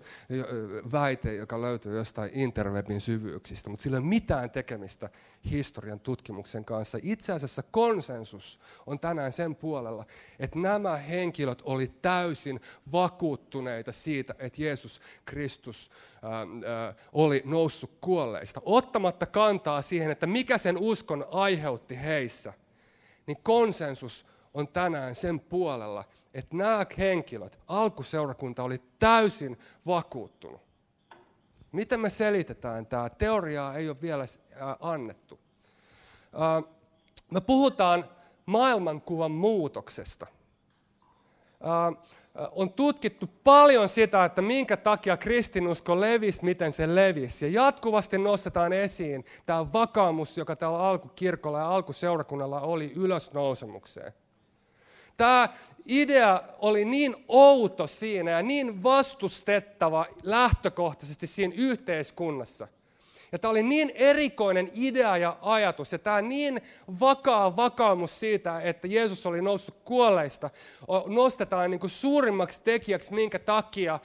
väite, 0.92 1.36
joka 1.36 1.62
löytyy 1.62 1.98
jostain 1.98 2.30
interwebin 2.34 3.02
syvyyksistä, 3.02 3.70
mutta 3.70 3.84
sillä 3.84 3.98
ei 3.98 4.00
ole 4.00 4.08
mitään 4.08 4.52
tekemistä 4.52 5.10
historian 5.52 6.00
tutkimuksen 6.00 6.66
kanssa. 6.66 6.98
Itse 7.02 7.34
asiassa 7.34 7.64
konsensus 7.72 8.60
on 8.86 9.00
tänään 9.00 9.32
sen 9.32 9.56
puolella, 9.56 10.06
että 10.40 10.60
nämä 10.60 10.98
henkilöt 10.98 11.62
oli 11.66 11.92
täysin 12.02 12.60
vakuuttuneita 12.92 13.92
siitä, 13.92 14.36
että 14.40 14.62
Jeesus 14.62 15.02
Kristus 15.26 15.92
oli 17.14 17.42
noussut 17.46 17.92
kuolleista, 18.02 18.62
ottamatta 18.66 19.26
kantaa 19.26 19.82
siihen, 19.82 20.12
että 20.12 20.28
mikä 20.28 20.58
sen 20.58 20.78
uskon 20.78 21.26
aiheutti 21.32 22.02
heissä, 22.02 22.54
niin 23.28 23.38
konsensus 23.44 24.26
on 24.54 24.68
tänään 24.68 25.16
sen 25.16 25.40
puolella, 25.40 26.04
että 26.34 26.56
nämä 26.56 26.86
henkilöt, 26.98 27.60
alkuseurakunta 27.68 28.64
oli 28.64 28.82
täysin 29.00 29.58
vakuuttunut. 29.86 30.62
Miten 31.72 32.00
me 32.00 32.10
selitetään 32.10 32.86
tämä? 32.86 33.10
Teoriaa 33.10 33.76
ei 33.76 33.90
ole 33.90 34.02
vielä 34.02 34.26
annettu. 34.80 35.40
Me 37.32 37.42
puhutaan 37.42 38.06
maailmankuvan 38.46 39.32
muutoksesta 39.32 40.28
on 42.52 42.74
tutkittu 42.74 43.30
paljon 43.44 43.90
sitä, 43.90 44.26
että 44.26 44.42
minkä 44.42 44.78
takia 44.78 45.18
kristinusko 45.18 46.02
levisi, 46.02 46.46
miten 46.46 46.72
se 46.72 46.96
levisi. 46.96 47.54
Ja 47.54 47.64
jatkuvasti 47.64 48.18
nostetaan 48.18 48.74
esiin 48.74 49.26
tämä 49.46 49.74
vakaumus, 49.74 50.38
joka 50.38 50.56
täällä 50.56 50.80
alkukirkolla 50.80 51.60
ja 51.60 51.70
alkuseurakunnalla 51.70 52.62
oli 52.62 52.92
ylösnousemukseen. 52.96 54.14
Tämä 55.18 55.50
idea 55.86 56.44
oli 56.60 56.86
niin 56.86 57.16
outo 57.28 57.88
siinä 57.88 58.32
ja 58.32 58.44
niin 58.44 58.84
vastustettava 58.84 60.06
lähtökohtaisesti 60.24 61.28
siinä 61.28 61.54
yhteiskunnassa, 61.58 62.68
ja 63.32 63.40
tämä 63.40 63.50
oli 63.52 63.64
niin 63.64 63.92
erikoinen 63.96 64.70
idea 64.74 65.18
ja 65.18 65.38
ajatus, 65.42 65.92
ja 65.92 66.00
tämä 66.00 66.22
niin 66.22 66.62
vakaa 67.00 67.56
vakaumus 67.56 68.20
siitä, 68.20 68.62
että 68.62 68.88
Jeesus 68.88 69.26
oli 69.26 69.42
noussut 69.42 69.76
kuolleista, 69.86 70.50
nostetaan 71.06 71.72
niin 71.72 71.80
kuin 71.80 71.90
suurimmaksi 71.90 72.64
tekijäksi, 72.64 73.14
minkä 73.14 73.40
takia 73.40 74.00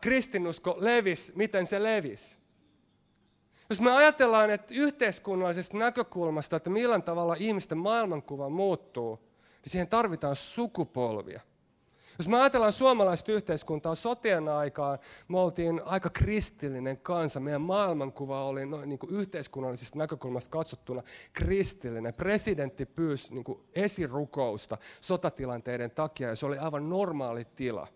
kristinusko 0.00 0.76
levisi, 0.78 1.32
miten 1.36 1.66
se 1.66 1.82
levisi. 1.82 2.38
Jos 3.70 3.80
me 3.80 3.96
ajatellaan, 3.96 4.50
että 4.50 4.74
yhteiskunnallisesta 4.74 5.78
näkökulmasta, 5.78 6.56
että 6.56 6.70
millä 6.70 7.00
tavalla 7.00 7.36
ihmisten 7.38 7.78
maailmankuva 7.78 8.48
muuttuu, 8.48 9.16
niin 9.62 9.70
siihen 9.70 9.88
tarvitaan 9.88 10.36
sukupolvia– 10.36 11.40
jos 12.18 12.28
me 12.28 12.40
ajatellaan 12.40 12.72
suomalaista 12.72 13.32
yhteiskuntaa 13.32 13.94
sotien 13.94 14.48
aikaan, 14.48 14.98
me 15.28 15.38
oltiin 15.38 15.80
aika 15.84 16.10
kristillinen 16.10 16.96
kansa. 16.96 17.40
Meidän 17.40 17.60
maailmankuva 17.60 18.44
oli 18.44 18.66
noin 18.66 18.88
niin 18.88 18.98
kuin 18.98 19.12
yhteiskunnallisesta 19.12 19.98
näkökulmasta 19.98 20.50
katsottuna 20.50 21.02
kristillinen. 21.32 22.14
Presidentti 22.14 22.86
pyysi 22.86 23.34
niin 23.34 23.44
kuin 23.44 23.60
esirukousta 23.74 24.78
sotatilanteiden 25.00 25.90
takia 25.90 26.28
ja 26.28 26.36
se 26.36 26.46
oli 26.46 26.58
aivan 26.58 26.88
normaali 26.88 27.46
tila. 27.56 27.88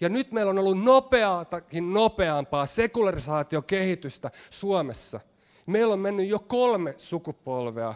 Ja 0.00 0.08
nyt 0.08 0.32
meillä 0.32 0.50
on 0.50 0.58
ollut 0.58 0.82
nopeatakin 0.82 1.94
nopeampaa 1.94 2.66
sekularisaatiokehitystä 2.66 4.30
Suomessa. 4.50 5.20
Meillä 5.66 5.92
on 5.92 6.00
mennyt 6.00 6.28
jo 6.28 6.38
kolme 6.38 6.94
sukupolvea 6.96 7.94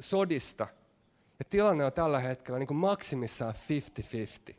sodista– 0.00 0.66
ja 1.38 1.44
tilanne 1.50 1.84
on 1.84 1.92
tällä 1.92 2.20
hetkellä 2.20 2.58
niin 2.58 2.66
kuin 2.66 2.78
maksimissaan 2.78 3.54
50-50. 4.50 4.54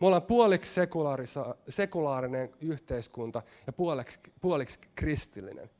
Me 0.00 0.06
ollaan 0.06 0.22
puoliksi 0.22 0.80
sekulaarinen 1.68 2.50
yhteiskunta 2.60 3.42
ja 3.66 3.72
puoliksi, 3.72 4.20
puoliksi 4.40 4.80
kristillinen. 4.94 5.70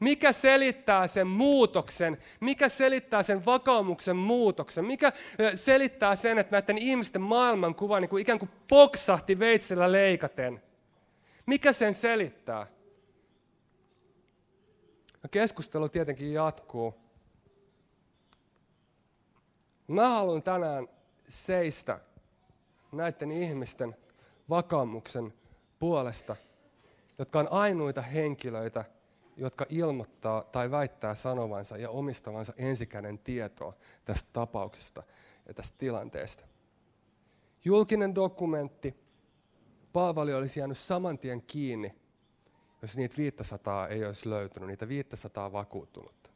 Mikä 0.00 0.32
selittää 0.32 1.06
sen 1.06 1.26
muutoksen? 1.26 2.18
Mikä 2.40 2.68
selittää 2.68 3.22
sen 3.22 3.44
vakaumuksen 3.44 4.16
muutoksen? 4.16 4.84
Mikä 4.84 5.12
selittää 5.54 6.16
sen, 6.16 6.38
että 6.38 6.56
näiden 6.56 6.78
ihmisten 6.78 7.22
maailmankuva 7.22 8.00
niin 8.00 8.08
kuin 8.08 8.20
ikään 8.20 8.38
kuin 8.38 8.50
poksahti 8.68 9.38
veitsellä 9.38 9.92
leikaten? 9.92 10.62
Mikä 11.46 11.72
sen 11.72 11.94
selittää? 11.94 12.66
Keskustelu 15.30 15.88
tietenkin 15.88 16.32
jatkuu. 16.32 17.05
Mä 19.88 20.08
haluan 20.08 20.42
tänään 20.42 20.88
seistä 21.28 22.00
näiden 22.92 23.30
ihmisten 23.30 23.96
vakaumuksen 24.50 25.34
puolesta, 25.78 26.36
jotka 27.18 27.38
on 27.38 27.48
ainoita 27.50 28.02
henkilöitä, 28.02 28.84
jotka 29.36 29.66
ilmoittaa 29.68 30.44
tai 30.44 30.70
väittää 30.70 31.14
sanovansa 31.14 31.76
ja 31.76 31.90
omistavansa 31.90 32.52
ensikäden 32.56 33.18
tietoa 33.18 33.72
tästä 34.04 34.30
tapauksesta 34.32 35.02
ja 35.48 35.54
tästä 35.54 35.78
tilanteesta. 35.78 36.44
Julkinen 37.64 38.14
dokumentti, 38.14 38.94
Paavali 39.92 40.34
olisi 40.34 40.60
jäänyt 40.60 40.78
saman 40.78 41.18
tien 41.18 41.42
kiinni, 41.42 41.94
jos 42.82 42.96
niitä 42.96 43.16
500 43.16 43.88
ei 43.88 44.04
olisi 44.04 44.30
löytynyt, 44.30 44.66
niitä 44.66 44.88
500 44.88 45.52
vakuuttunut. 45.52 46.30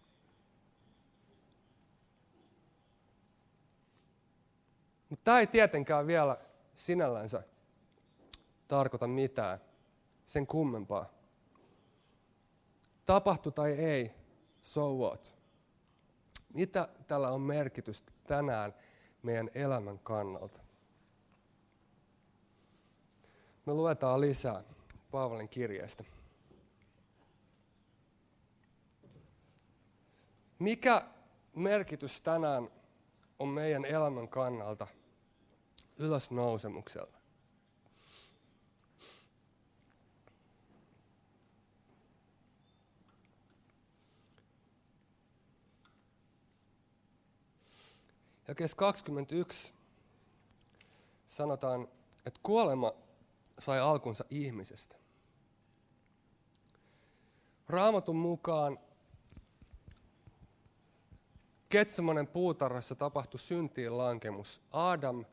Mutta 5.11 5.25
tämä 5.25 5.41
ei 5.41 5.47
tietenkään 5.47 6.07
vielä 6.07 6.37
sinällänsä 6.75 7.43
tarkoita 8.69 9.07
mitään 9.07 9.61
sen 10.25 10.47
kummempaa. 10.47 11.11
Tapahtu 13.07 13.51
tai 13.51 13.73
ei, 13.73 14.15
so 14.61 14.95
what? 14.95 15.37
Mitä 16.55 16.89
tällä 17.07 17.29
on 17.29 17.41
merkitystä 17.41 18.13
tänään 18.27 18.75
meidän 19.23 19.51
elämän 19.55 19.99
kannalta? 19.99 20.61
Me 23.67 23.73
luetaan 23.73 24.21
lisää 24.21 24.65
Paavalin 25.11 25.49
kirjeestä. 25.49 26.05
Mikä 30.59 31.03
merkitys 31.55 32.21
tänään 32.21 32.71
on 33.39 33.49
meidän 33.49 33.85
elämän 33.85 34.29
kannalta– 34.29 34.87
ylösnousemuksella. 36.01 37.21
kes 48.57 48.75
21 48.75 49.75
sanotaan, 51.27 51.89
että 52.27 52.41
kuolema 52.43 52.93
sai 53.59 53.81
alkunsa 53.81 54.25
ihmisestä. 54.31 54.97
Raamatun 57.69 58.17
mukaan 58.17 58.79
Ketsemonen 61.71 62.27
puutarhassa 62.27 62.95
tapahtui 62.95 63.41
syntiin 63.41 63.99
lankemus. 63.99 64.61
Adam 64.73 65.25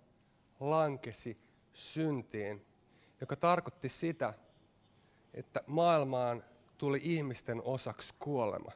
lankesi 0.60 1.38
syntiin, 1.74 2.66
joka 3.22 3.36
tarkoitti 3.36 3.90
sitä, 3.90 4.34
että 5.34 5.64
maailmaan 5.68 6.44
tuli 6.78 7.00
ihmisten 7.04 7.62
osaksi 7.62 8.16
kuolema. 8.20 8.72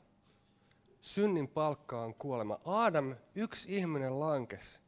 Synnin 1.01 1.47
palkka 1.47 2.01
on 2.01 2.13
kuolema. 2.13 2.59
Adam, 2.65 3.15
yksi 3.35 3.77
ihminen 3.77 4.19
lankesi, 4.19 4.81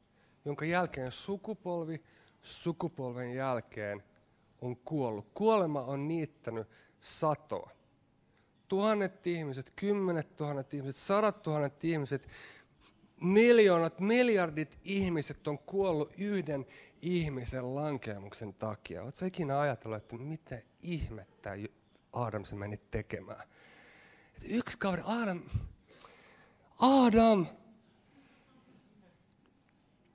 jonka 0.45 0.65
jälkeen 0.65 1.11
sukupolvi 1.11 2.03
sukupolven 2.43 3.35
jälkeen 3.35 4.03
on 4.61 4.77
kuollut. 4.77 5.27
Kuolema 5.33 5.81
on 5.81 6.07
niittänyt 6.07 6.67
satoa. 6.99 7.69
Tuhannet 8.67 9.27
ihmiset, 9.27 9.73
kymmenet 9.75 10.35
tuhannet 10.35 10.73
ihmiset, 10.73 11.01
sadat 11.01 11.41
tuhannet 11.41 11.83
ihmiset 11.83 12.27
miljoonat, 13.23 13.99
miljardit 13.99 14.77
ihmiset 14.83 15.47
on 15.47 15.59
kuollut 15.59 16.13
yhden 16.17 16.65
ihmisen 17.01 17.75
lankeamuksen 17.75 18.53
takia. 18.53 19.03
Oletko 19.03 19.25
ikinä 19.25 19.59
ajatellut, 19.59 19.97
että 19.97 20.17
mitä 20.17 20.61
ihmettä 20.79 21.51
Adam 22.13 22.45
se 22.45 22.55
meni 22.55 22.79
tekemään? 22.91 23.47
Että 24.37 24.47
yksi 24.49 24.77
kauden, 24.77 25.05
Adam, 25.05 25.41
Adam, 26.79 27.47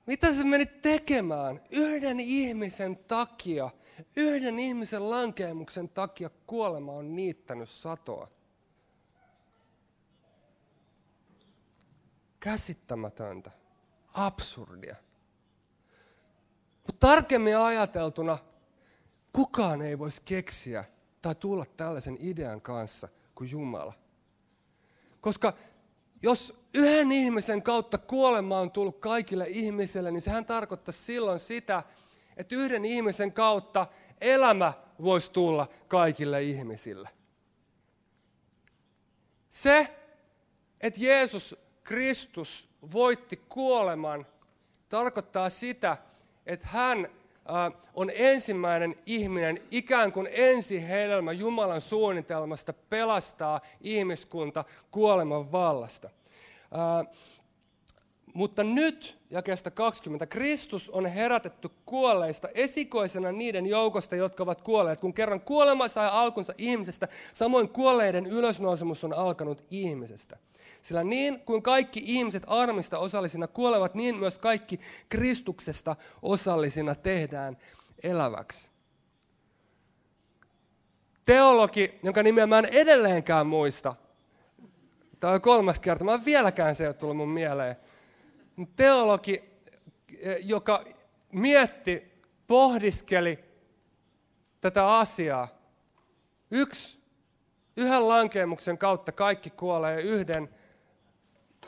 Mitä 0.09 0.33
sä 0.33 0.43
menit 0.43 0.81
tekemään 0.81 1.61
yhden 1.69 2.19
ihmisen 2.19 2.97
takia, 2.97 3.69
yhden 4.15 4.59
ihmisen 4.59 5.09
lankeemuksen 5.09 5.89
takia 5.89 6.29
kuolema 6.47 6.91
on 6.91 7.15
niittänyt 7.15 7.69
satoa? 7.69 8.38
Käsittämätöntä, 12.39 13.51
absurdia. 14.13 14.95
Mutta 16.87 17.07
tarkemmin 17.07 17.57
ajateltuna, 17.57 18.37
kukaan 19.33 19.81
ei 19.81 19.99
voisi 19.99 20.21
keksiä 20.25 20.85
tai 21.21 21.35
tulla 21.35 21.65
tällaisen 21.77 22.17
idean 22.19 22.61
kanssa 22.61 23.07
kuin 23.35 23.51
Jumala. 23.51 23.93
Koska 25.21 25.53
jos 26.21 26.63
yhden 26.73 27.11
ihmisen 27.11 27.63
kautta 27.63 27.97
kuolema 27.97 28.59
on 28.59 28.71
tullut 28.71 28.99
kaikille 28.99 29.45
ihmisille, 29.47 30.11
niin 30.11 30.21
sehän 30.21 30.45
tarkoittaa 30.45 30.91
silloin 30.91 31.39
sitä, 31.39 31.83
että 32.37 32.55
yhden 32.55 32.85
ihmisen 32.85 33.33
kautta 33.33 33.87
elämä 34.21 34.73
voisi 35.01 35.31
tulla 35.31 35.67
kaikille 35.87 36.43
ihmisille. 36.43 37.09
Se, 39.49 39.95
että 40.81 40.99
Jeesus 41.03 41.68
Kristus 41.89 42.69
voitti 42.93 43.41
kuoleman, 43.49 44.25
tarkoittaa 44.89 45.49
sitä, 45.49 45.97
että 46.45 46.67
hän 46.67 47.07
on 47.93 48.09
ensimmäinen 48.13 48.95
ihminen, 49.05 49.57
ikään 49.71 50.11
kuin 50.11 50.27
ensihedelmä 50.31 51.31
Jumalan 51.31 51.81
suunnitelmasta 51.81 52.73
pelastaa 52.73 53.61
ihmiskunta 53.81 54.63
kuoleman 54.91 55.51
vallasta. 55.51 56.09
Mutta 58.33 58.63
nyt, 58.63 59.17
jakeesta 59.29 59.71
20, 59.71 60.25
Kristus 60.25 60.89
on 60.89 61.05
herätetty 61.05 61.69
kuolleista 61.85 62.47
esikoisena 62.53 63.31
niiden 63.31 63.65
joukosta, 63.65 64.15
jotka 64.15 64.43
ovat 64.43 64.61
kuolleet. 64.61 64.99
Kun 64.99 65.13
kerran 65.13 65.41
kuolema 65.41 65.87
sai 65.87 66.09
alkunsa 66.11 66.53
ihmisestä, 66.57 67.07
samoin 67.33 67.69
kuolleiden 67.69 68.25
ylösnousemus 68.25 69.03
on 69.03 69.13
alkanut 69.13 69.63
ihmisestä. 69.71 70.37
Sillä 70.81 71.03
niin 71.03 71.39
kuin 71.39 71.61
kaikki 71.63 72.01
ihmiset 72.05 72.43
armista 72.47 72.99
osallisina 72.99 73.47
kuolevat, 73.47 73.95
niin 73.95 74.15
myös 74.15 74.37
kaikki 74.37 74.79
Kristuksesta 75.09 75.95
osallisina 76.21 76.95
tehdään 76.95 77.57
eläväksi. 78.03 78.71
Teologi, 81.25 81.99
jonka 82.03 82.23
nimeä 82.23 82.47
mä 82.47 82.59
en 82.59 82.65
edelleenkään 82.65 83.47
muista, 83.47 83.95
tämä 85.19 85.33
on 85.33 85.41
kolmas 85.41 85.79
kerta, 85.79 86.05
mä 86.05 86.25
vieläkään 86.25 86.75
se 86.75 86.83
ei 86.83 86.87
ole 86.87 86.93
tullut 86.93 87.17
mun 87.17 87.29
mieleen. 87.29 87.75
Teologi, 88.75 89.43
joka 90.43 90.85
mietti, 91.31 92.11
pohdiskeli 92.47 93.39
tätä 94.61 94.97
asiaa. 94.97 95.47
Yksi, 96.51 96.99
yhden 97.77 98.07
lankeemuksen 98.07 98.77
kautta 98.77 99.11
kaikki 99.11 99.49
kuolee, 99.49 100.01
yhden 100.01 100.49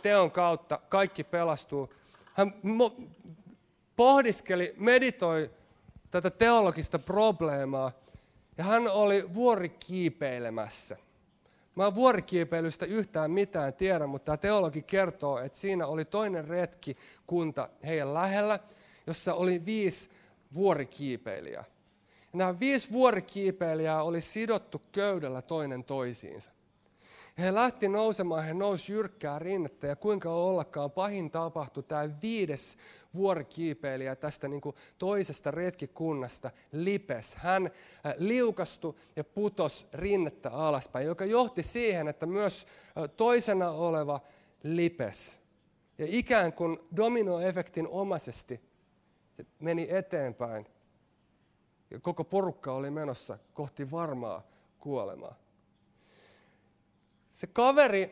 teon 0.02 0.32
kautta 0.32 0.80
kaikki 0.90 1.24
pelastuu. 1.24 1.94
Hän 2.34 2.54
pohdiskeli, 3.96 4.74
meditoi 4.78 5.52
tätä 6.12 6.30
teologista 6.30 7.00
probleemaa 7.00 7.92
ja 8.58 8.64
hän 8.64 8.88
oli 8.88 9.34
vuorikiipeilemässä. 9.34 10.98
Mä 11.76 11.88
en 11.88 11.96
vuorikiipeilystä 11.96 12.86
yhtään 12.86 13.32
mitään 13.32 13.74
tiedä, 13.74 14.08
mutta 14.08 14.26
tämä 14.26 14.38
teologi 14.38 14.82
kertoo, 14.82 15.40
että 15.40 15.58
siinä 15.58 15.88
oli 15.88 16.06
toinen 16.06 16.48
retki 16.48 16.98
kunta 17.28 17.70
heidän 17.86 18.14
lähellä, 18.14 18.60
jossa 19.08 19.34
oli 19.34 19.66
viisi 19.66 20.10
vuorikiipeilijää. 20.54 21.64
Ja 22.34 22.38
nämä 22.38 22.60
viisi 22.60 22.92
vuorikiipeilijää 22.92 24.04
oli 24.04 24.22
sidottu 24.22 24.82
köydellä 24.92 25.42
toinen 25.42 25.84
toisiinsa. 25.84 26.52
He 27.38 27.54
lähti 27.54 27.88
nousemaan, 27.88 28.44
he 28.44 28.54
nousi 28.54 28.94
jyrkkää 28.94 29.39
rinnettä 29.39 29.88
ja 29.88 29.96
kuinka 29.96 30.30
ollakaan 30.30 30.91
pahin 30.91 31.32
tapahtui 31.32 31.84
tämä 31.84 32.10
viides 32.22 32.78
vuorikiipeilijä 33.13 34.15
tästä 34.15 34.48
niin 34.48 34.62
kuin 34.62 34.76
toisesta 34.98 35.52
retkikunnasta, 35.52 36.52
Lipes. 36.72 37.36
Hän 37.36 37.65
äh, 37.65 38.13
liukastui 38.17 38.96
ja 39.15 39.24
putos 39.24 39.88
rinnettä 39.94 40.52
alaspäin, 40.52 41.08
joka 41.08 41.26
johti 41.26 41.63
siihen, 41.63 42.08
että 42.08 42.26
myös 42.26 42.67
äh, 42.98 43.10
toisena 43.17 43.70
oleva 43.70 44.22
Lipes 44.63 45.41
ja 45.98 46.06
ikään 46.10 46.54
kuin 46.54 46.80
dominoefektin 46.96 47.88
omaisesti 47.88 48.62
se 49.34 49.46
meni 49.60 49.88
eteenpäin. 49.89 50.65
Ja 51.91 52.00
koko 52.00 52.24
porukka 52.24 52.74
oli 52.74 52.91
menossa 52.91 53.38
kohti 53.54 53.91
varmaa 53.91 54.44
kuolemaa. 54.80 55.41
Se 57.32 57.48
kaveri, 57.48 58.12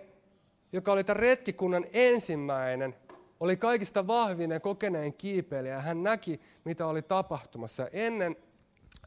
joka 0.72 0.92
oli 0.92 1.04
tämän 1.04 1.20
retkikunnan 1.20 1.86
ensimmäinen, 1.94 2.96
oli 3.40 3.58
kaikista 3.58 4.08
vahvin 4.08 4.52
ja 4.52 4.60
kokeneen 4.60 5.14
kiipeilijä. 5.14 5.80
Hän 5.80 6.04
näki, 6.04 6.42
mitä 6.64 6.88
oli 6.88 7.02
tapahtumassa. 7.02 7.88
Ennen 7.92 8.36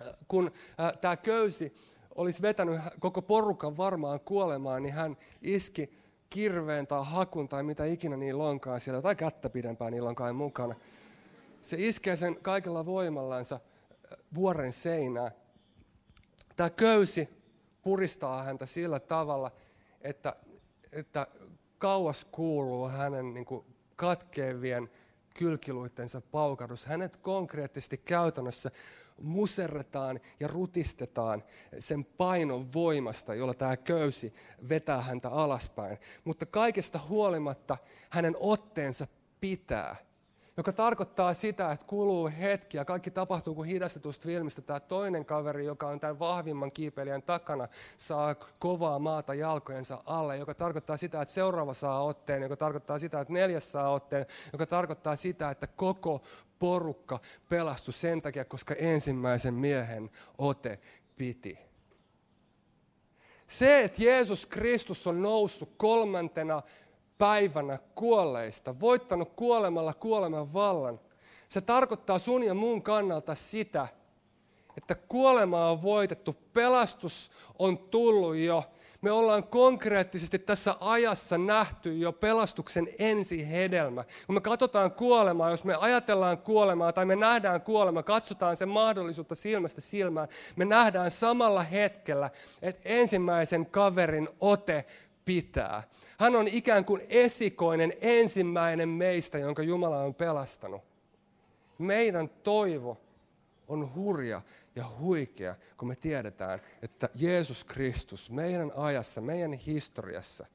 äh, 0.03 0.15
kun 0.29 0.51
äh, 0.81 0.93
tämä 1.01 1.17
köysi 1.17 1.75
olisi 2.15 2.43
vetänyt 2.43 2.81
koko 3.01 3.23
porukan 3.23 3.77
varmaan 3.77 4.21
kuolemaan, 4.21 4.83
niin 4.83 4.95
hän 4.95 5.17
iski 5.43 5.93
kirveen 6.31 6.87
tai 6.87 7.01
hakun 7.05 7.49
tai 7.49 7.63
mitä 7.63 7.85
ikinä 7.85 8.17
niillä 8.17 8.45
onkaan 8.45 8.81
siellä, 8.81 9.03
tai 9.03 9.17
kättä 9.17 9.51
pidempään 9.51 9.93
niillä 9.93 10.09
onkaan 10.09 10.37
mukana. 10.37 10.75
Se 11.61 11.77
iskee 11.79 12.17
sen 12.17 12.37
kaikella 12.37 12.87
voimallansa 12.87 13.55
äh, 13.55 14.19
vuoren 14.35 14.73
seinään. 14.73 15.31
Tämä 16.57 16.71
köysi 16.71 17.29
puristaa 17.83 18.43
häntä 18.43 18.67
sillä 18.67 19.01
tavalla, 19.01 19.51
että, 20.05 20.37
että 20.93 21.27
kauas 21.79 22.25
kuuluu 22.25 22.89
hänen 22.89 23.35
niin 23.35 23.45
kuin 23.45 23.65
katkeavien 23.97 24.91
kylkiluittensa 25.39 26.21
paukahdus. 26.21 26.87
Hänet 26.87 27.17
konkreettisesti 27.17 27.99
käytännössä 27.99 28.71
muserretaan 29.23 30.21
ja 30.41 30.49
rutistetaan 30.49 31.45
sen 31.79 32.05
painon 32.05 32.73
voimasta, 32.75 33.35
jolla 33.35 33.55
tämä 33.55 33.77
köysi 33.77 34.35
vetää 34.69 35.01
häntä 35.01 35.31
alaspäin. 35.31 35.99
Mutta 36.25 36.47
kaikesta 36.47 37.01
huolimatta 37.09 37.77
hänen 38.11 38.37
otteensa 38.41 39.07
pitää 39.41 39.97
joka 40.57 40.73
tarkoittaa 40.73 41.35
sitä, 41.35 41.73
että 41.73 41.87
kuluu 41.87 42.31
hetki 42.41 42.77
ja 42.77 42.85
kaikki 42.85 43.11
tapahtuu 43.11 43.55
kuin 43.55 43.69
hidastetusta 43.69 44.25
filmistä. 44.25 44.63
Tämä 44.63 44.81
toinen 44.81 45.25
kaveri, 45.25 45.65
joka 45.67 45.87
on 45.89 46.01
tämän 46.01 46.19
vahvimman 46.19 46.73
kiipeilijän 46.73 47.23
takana, 47.23 47.69
saa 47.97 48.35
kovaa 48.59 48.99
maata 48.99 49.35
jalkojensa 49.35 50.03
alle, 50.07 50.37
joka 50.37 50.55
tarkoittaa 50.55 50.97
sitä, 50.97 51.23
että 51.23 51.35
seuraava 51.35 51.75
saa 51.75 52.05
otteen, 52.05 52.43
joka 52.43 52.57
tarkoittaa 52.57 52.99
sitä, 52.99 53.21
että 53.21 53.33
neljäs 53.33 53.73
saa 53.73 53.91
otteen, 53.91 54.27
joka 54.53 54.67
tarkoittaa 54.67 55.17
sitä, 55.17 55.51
että 55.51 55.67
koko 55.67 56.23
porukka 56.59 57.21
pelastui 57.49 57.95
sen 57.95 58.23
takia, 58.23 58.45
koska 58.45 58.75
ensimmäisen 58.75 59.55
miehen 59.55 60.11
ote 60.39 60.79
piti. 61.17 61.59
Se, 63.47 63.85
että 63.85 64.05
Jeesus 64.05 64.47
Kristus 64.47 65.07
on 65.07 65.23
noussut 65.23 65.75
kolmantena 65.77 66.63
päivänä 67.19 67.79
kuolleista, 67.95 68.81
voittanut 68.81 69.33
kuolemalla 69.37 69.95
kuoleman 69.95 70.53
vallan. 70.53 71.01
Se 71.49 71.61
tarkoittaa 71.61 72.19
sun 72.19 72.43
ja 72.43 72.55
mun 72.55 72.83
kannalta 72.83 73.35
sitä, 73.35 73.89
että 74.77 74.95
kuolema 74.95 75.71
on 75.71 75.83
voitettu, 75.83 76.37
pelastus 76.53 77.31
on 77.59 77.79
tullut 77.79 78.37
jo. 78.37 78.65
Me 79.01 79.11
ollaan 79.11 79.45
konkreettisesti 79.45 80.39
tässä 80.39 80.77
ajassa 80.81 81.39
nähty 81.39 81.99
jo 81.99 82.13
pelastuksen 82.13 82.89
ensihedelmä. 82.99 84.05
Kun 84.27 84.35
me 84.35 84.41
katsotaan 84.41 84.93
kuolemaa, 84.93 85.51
jos 85.51 85.65
me 85.65 85.75
ajatellaan 85.75 86.39
kuolemaa 86.39 86.93
tai 86.93 87.05
me 87.05 87.17
nähdään 87.17 87.61
kuolema, 87.61 88.03
katsotaan 88.03 88.57
sen 88.57 88.69
mahdollisuutta 88.69 89.35
silmästä 89.35 89.81
silmään, 89.81 90.29
me 90.57 90.65
nähdään 90.65 91.11
samalla 91.11 91.63
hetkellä, 91.63 92.31
että 92.63 92.81
ensimmäisen 92.85 93.67
kaverin 93.67 94.29
ote 94.41 94.85
pitää. 95.25 95.83
Hän 96.19 96.37
on 96.37 96.49
ikään 96.49 96.85
kuin 96.85 97.03
esikoinen 97.09 97.93
ensimmäinen 98.01 98.89
meistä, 98.89 99.39
jonka 99.39 99.63
Jumala 99.63 99.99
on 99.99 100.15
pelastanut. 100.15 100.83
Meidän 101.79 102.29
toivo 102.29 103.01
on 103.69 103.95
hurja 103.95 104.43
ja 104.77 104.85
huikea, 104.99 105.55
kun 105.77 105.89
me 105.89 105.97
tiedetään, 105.97 106.61
että 106.83 107.09
Jeesus 107.15 107.65
Kristus 107.65 108.31
meidän 108.31 108.73
ajassa, 108.77 109.21
meidän 109.21 109.53
historiassa 109.53 110.47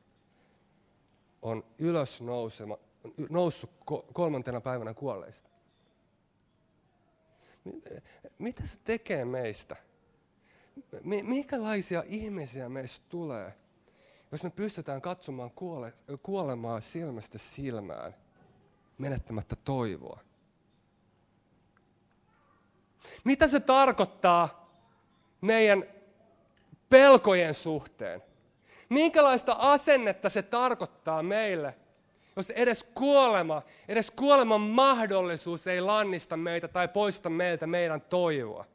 on 1.42 1.64
ylös 1.80 2.22
nousema, 2.22 2.78
noussut 3.30 3.70
kolmantena 4.14 4.62
päivänä 4.62 4.94
kuolleista. 4.94 5.50
Mitä 8.38 8.66
se 8.66 8.80
tekee 8.84 9.26
meistä? 9.26 9.76
Minkälaisia 11.04 12.04
ihmisiä 12.08 12.70
meistä 12.70 13.06
tulee? 13.10 13.54
Jos 14.32 14.44
me 14.44 14.50
pystytään 14.50 15.02
katsomaan 15.02 15.52
kuole, 15.52 15.94
kuolemaa 16.24 16.82
silmästä 16.82 17.38
silmään, 17.38 18.16
menettämättä 18.98 19.56
toivoa. 19.56 20.20
Mitä 23.24 23.48
se 23.48 23.60
tarkoittaa 23.60 24.72
meidän 25.42 25.84
pelkojen 26.90 27.54
suhteen? 27.54 28.24
Minkälaista 28.90 29.56
asennetta 29.60 30.30
se 30.30 30.42
tarkoittaa 30.42 31.24
meille, 31.24 31.76
jos 32.36 32.50
edes 32.50 32.84
kuolema, 32.94 33.62
edes 33.88 34.12
kuoleman 34.12 34.62
mahdollisuus 34.62 35.68
ei 35.68 35.82
lannista 35.82 36.38
meitä 36.38 36.68
tai 36.68 36.88
poista 36.88 37.30
meiltä 37.30 37.68
meidän 37.68 38.02
toivoa? 38.02 38.66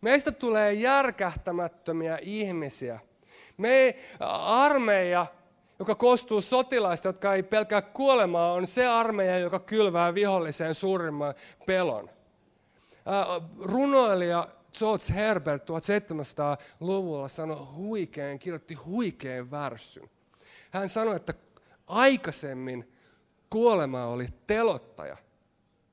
Meistä 0.00 0.32
tulee 0.32 0.72
järkähtämättömiä 0.72 2.18
ihmisiä. 2.22 3.00
Me 3.56 3.94
armeija, 4.46 5.26
joka 5.78 5.94
koostuu 5.94 6.40
sotilaista, 6.40 7.08
jotka 7.08 7.34
ei 7.34 7.42
pelkää 7.42 7.82
kuolemaa, 7.82 8.52
on 8.52 8.66
se 8.66 8.86
armeija, 8.86 9.38
joka 9.38 9.58
kylvää 9.58 10.14
viholliseen 10.14 10.74
suurimman 10.74 11.34
pelon. 11.66 12.10
Runoilija 13.62 14.48
George 14.78 15.14
Herbert 15.14 15.62
1700-luvulla 15.70 17.28
sanoi 17.28 17.66
huikeen, 17.76 18.38
kirjoitti 18.38 18.74
huikeen 18.74 19.50
värssyn. 19.50 20.10
Hän 20.70 20.88
sanoi, 20.88 21.16
että 21.16 21.34
aikaisemmin 21.86 22.92
kuolema 23.50 24.04
oli 24.04 24.28
telottaja, 24.46 25.16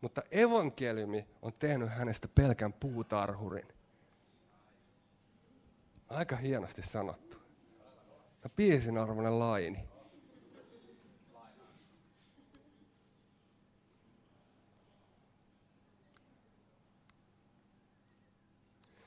mutta 0.01 0.21
evankeliumi 0.31 1.27
on 1.41 1.53
tehnyt 1.53 1.89
hänestä 1.89 2.27
pelkän 2.27 2.73
puutarhurin. 2.73 3.67
Aika 6.09 6.35
hienosti 6.35 6.81
sanottu. 6.81 7.42
Ja 8.43 8.49
biisin 8.49 8.97
arvoinen 8.97 9.39
laini. 9.39 9.79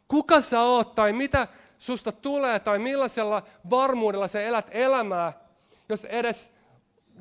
Kuka 0.09 0.41
sä 0.41 0.61
oot 0.61 0.95
tai 0.95 1.13
mitä 1.13 1.49
susta 1.79 2.13
tulee 2.13 2.61
tai 2.61 2.79
millaisella 2.79 3.43
varmuudella 3.71 4.29
sä 4.29 4.41
elät 4.41 4.67
elämää, 4.71 5.33
jos 5.89 6.05
edes 6.05 6.53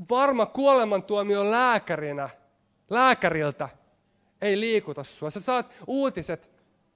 varma 0.10 0.46
kuolemantuomio 0.46 1.52
lääkärinä, 1.52 2.30
lääkäriltä 2.90 3.70
ei 4.42 4.60
liikuta 4.60 5.04
sua. 5.04 5.30
Sä 5.30 5.40
saat 5.40 5.74
uutiset, 5.88 6.46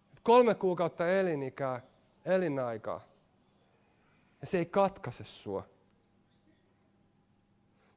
että 0.09 0.21
kolme 0.23 0.55
kuukautta 0.55 1.07
elinikää, 1.07 1.81
elinaikaa. 2.25 3.08
Ja 4.41 4.47
se 4.47 4.57
ei 4.57 4.65
katkaise 4.65 5.23
sua. 5.23 5.69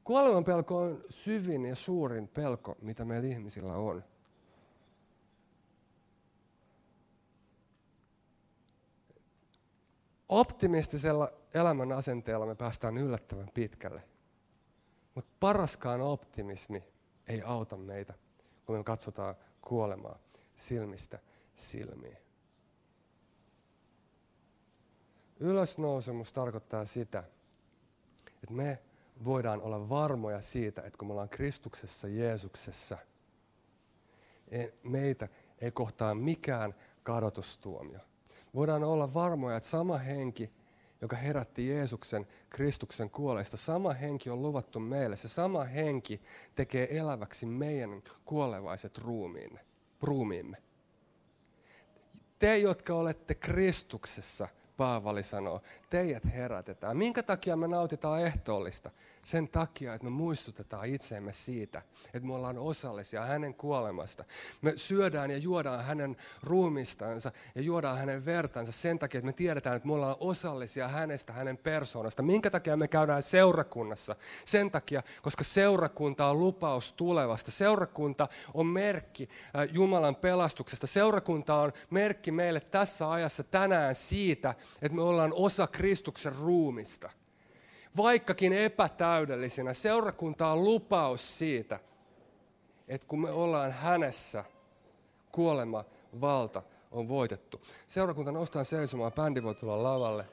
Kuoleman 0.03 0.43
pelko 0.43 0.77
on 0.77 1.03
syvin 1.09 1.65
ja 1.65 1.75
suurin 1.75 2.27
pelko, 2.27 2.75
mitä 2.81 3.05
meillä 3.05 3.27
ihmisillä 3.27 3.73
on. 3.73 4.03
Optimistisella 10.29 11.31
elämän 11.53 11.91
asenteella 11.91 12.45
me 12.45 12.55
päästään 12.55 12.97
yllättävän 12.97 13.49
pitkälle. 13.53 14.03
Mutta 15.15 15.31
paraskaan 15.39 16.01
optimismi 16.01 16.83
ei 17.27 17.41
auta 17.41 17.77
meitä, 17.77 18.13
kun 18.65 18.77
me 18.77 18.83
katsotaan 18.83 19.35
kuolemaa 19.61 20.19
silmistä 20.55 21.19
silmiin. 21.55 22.22
Ylösnousemus 25.43 26.33
tarkoittaa 26.33 26.85
sitä, 26.85 27.23
että 28.27 28.53
me 28.53 28.79
voidaan 29.25 29.61
olla 29.61 29.89
varmoja 29.89 30.41
siitä, 30.41 30.81
että 30.81 30.97
kun 30.97 31.07
me 31.07 31.11
ollaan 31.11 31.29
Kristuksessa, 31.29 32.07
Jeesuksessa, 32.07 32.97
meitä 34.83 35.27
ei 35.61 35.71
kohtaa 35.71 36.15
mikään 36.15 36.75
kadotustuomio. 37.03 37.99
Voidaan 38.55 38.83
olla 38.83 39.13
varmoja, 39.13 39.57
että 39.57 39.69
sama 39.69 39.97
henki, 39.97 40.51
joka 41.01 41.15
herätti 41.15 41.69
Jeesuksen 41.69 42.27
Kristuksen 42.49 43.09
kuolleista, 43.09 43.57
sama 43.57 43.93
henki 43.93 44.29
on 44.29 44.41
luvattu 44.41 44.79
meille. 44.79 45.15
Se 45.15 45.27
sama 45.27 45.63
henki 45.63 46.21
tekee 46.55 46.97
eläväksi 46.99 47.45
meidän 47.45 48.03
kuolevaiset 48.25 48.97
ruumiimme. 50.01 50.57
Te, 52.39 52.57
jotka 52.57 52.95
olette 52.95 53.35
Kristuksessa– 53.35 54.47
Paavali 54.77 55.23
sanoo, 55.23 55.61
teidät 55.89 56.23
herätetään. 56.33 56.97
Minkä 56.97 57.23
takia 57.23 57.55
me 57.55 57.67
nautitaan 57.67 58.21
ehtoollista? 58.21 58.91
Sen 59.23 59.49
takia, 59.49 59.93
että 59.93 60.05
me 60.05 60.11
muistutetaan 60.11 60.85
itseemme 60.85 61.33
siitä, 61.33 61.81
että 62.05 62.27
me 62.27 62.33
ollaan 62.33 62.57
osallisia 62.57 63.21
hänen 63.21 63.53
kuolemasta. 63.53 64.23
Me 64.61 64.73
syödään 64.75 65.31
ja 65.31 65.37
juodaan 65.37 65.85
hänen 65.85 66.17
ruumistansa 66.43 67.31
ja 67.55 67.61
juodaan 67.61 67.97
hänen 67.97 68.25
vertansa 68.25 68.71
sen 68.71 68.99
takia, 68.99 69.19
että 69.19 69.25
me 69.25 69.33
tiedetään, 69.33 69.75
että 69.75 69.87
me 69.87 69.93
ollaan 69.93 70.15
osallisia 70.19 70.87
hänestä, 70.87 71.33
hänen 71.33 71.57
persoonasta. 71.57 72.23
Minkä 72.23 72.49
takia 72.49 72.77
me 72.77 72.87
käydään 72.87 73.23
seurakunnassa? 73.23 74.15
Sen 74.45 74.71
takia, 74.71 75.03
koska 75.21 75.43
seurakunta 75.43 76.27
on 76.27 76.39
lupaus 76.39 76.91
tulevasta. 76.91 77.51
Seurakunta 77.51 78.27
on 78.53 78.67
merkki 78.67 79.29
äh, 79.55 79.67
Jumalan 79.73 80.15
pelastuksesta. 80.15 80.87
Seurakunta 80.87 81.55
on 81.55 81.73
merkki 81.89 82.31
meille 82.31 82.59
tässä 82.59 83.11
ajassa 83.11 83.43
tänään 83.43 83.95
siitä, 83.95 84.55
että 84.81 84.95
me 84.95 85.01
ollaan 85.01 85.33
osa 85.33 85.67
Kristuksen 85.67 86.35
ruumista. 86.35 87.22
Vaikkakin 87.97 88.53
epätäydellisinä, 88.53 89.73
seurakunta 89.73 90.47
on 90.47 90.63
lupaus 90.63 91.39
siitä, 91.39 91.79
että 92.87 93.07
kun 93.07 93.21
me 93.21 93.31
ollaan 93.31 93.71
hänessä, 93.71 94.43
kuolema, 95.31 95.85
valta 96.21 96.61
on 96.91 97.07
voitettu. 97.07 97.61
Seurakunta 97.87 98.31
nostaa 98.31 98.63
seisomaan, 98.63 99.11
bändi 99.11 99.43
voi 99.43 99.55
tulla 99.55 99.83
lavalle. 99.83 100.25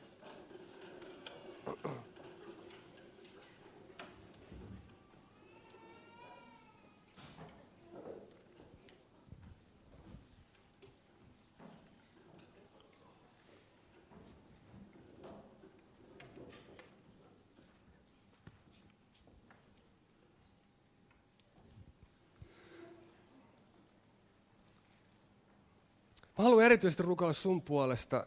Mä 26.41 26.45
haluan 26.45 26.65
erityisesti 26.65 27.03
rukoilla 27.03 27.33
sun 27.33 27.63
puolesta, 27.63 28.27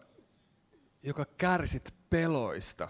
joka 1.03 1.25
kärsit 1.37 1.93
peloista. 2.09 2.87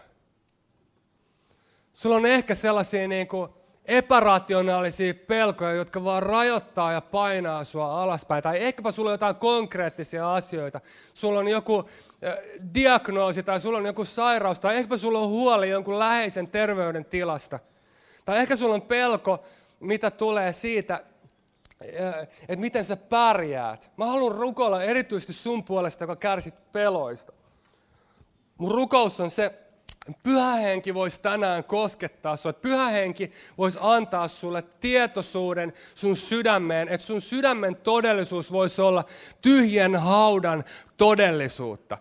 Sulla 1.93 2.15
on 2.15 2.26
ehkä 2.26 2.55
sellaisia 2.55 3.07
niin 3.07 3.28
kuin 3.28 3.49
epärationaalisia 3.86 5.13
pelkoja, 5.13 5.74
jotka 5.74 6.03
vaan 6.03 6.24
rajoittaa 6.24 6.91
ja 6.91 7.01
painaa 7.01 7.63
sua 7.63 8.03
alaspäin. 8.03 8.43
Tai 8.43 8.63
ehkäpä 8.63 8.91
sulla 8.91 9.09
on 9.09 9.13
jotain 9.13 9.36
konkreettisia 9.36 10.34
asioita. 10.34 10.82
Sulla 11.13 11.39
on 11.39 11.47
joku 11.47 11.89
diagnoosi 12.74 13.43
tai 13.43 13.61
sulla 13.61 13.78
on 13.78 13.86
joku 13.86 14.05
sairaus 14.05 14.59
tai 14.59 14.76
ehkäpä 14.76 14.97
sulla 14.97 15.19
on 15.19 15.30
huoli 15.30 15.69
jonkun 15.69 15.99
läheisen 15.99 16.47
terveyden 16.47 17.05
tilasta. 17.05 17.59
Tai 18.26 18.38
ehkä 18.38 18.55
sulla 18.55 18.76
on 18.76 18.82
pelko, 18.82 19.43
mitä 19.80 20.11
tulee 20.11 20.53
siitä, 20.53 21.03
että 22.41 22.55
miten 22.55 22.86
sä 22.86 22.97
pärjäät. 22.97 23.91
Mä 23.97 24.05
haluan 24.05 24.36
rukoilla 24.36 24.84
erityisesti 24.84 25.34
sun 25.34 25.63
puolesta, 25.63 26.03
joka 26.03 26.15
kärsit 26.15 26.71
peloista. 26.71 27.34
Mun 28.57 28.71
rukous 28.71 29.19
on 29.19 29.31
se, 29.31 29.63
Pyhä 30.23 30.55
henki 30.55 30.93
voisi 30.93 31.21
tänään 31.21 31.63
koskettaa 31.63 32.36
sinua. 32.36 32.53
Pyhä 32.53 32.89
henki 32.89 33.31
voisi 33.57 33.79
antaa 33.81 34.27
sulle 34.27 34.61
tietoisuuden 34.61 35.73
sun 35.95 36.15
sydämeen, 36.15 36.88
että 36.88 37.07
sun 37.07 37.21
sydämen 37.21 37.75
todellisuus 37.75 38.51
voisi 38.51 38.81
olla 38.81 39.05
tyhjän 39.41 39.95
haudan 39.95 40.63
todellisuutta. 40.97 41.97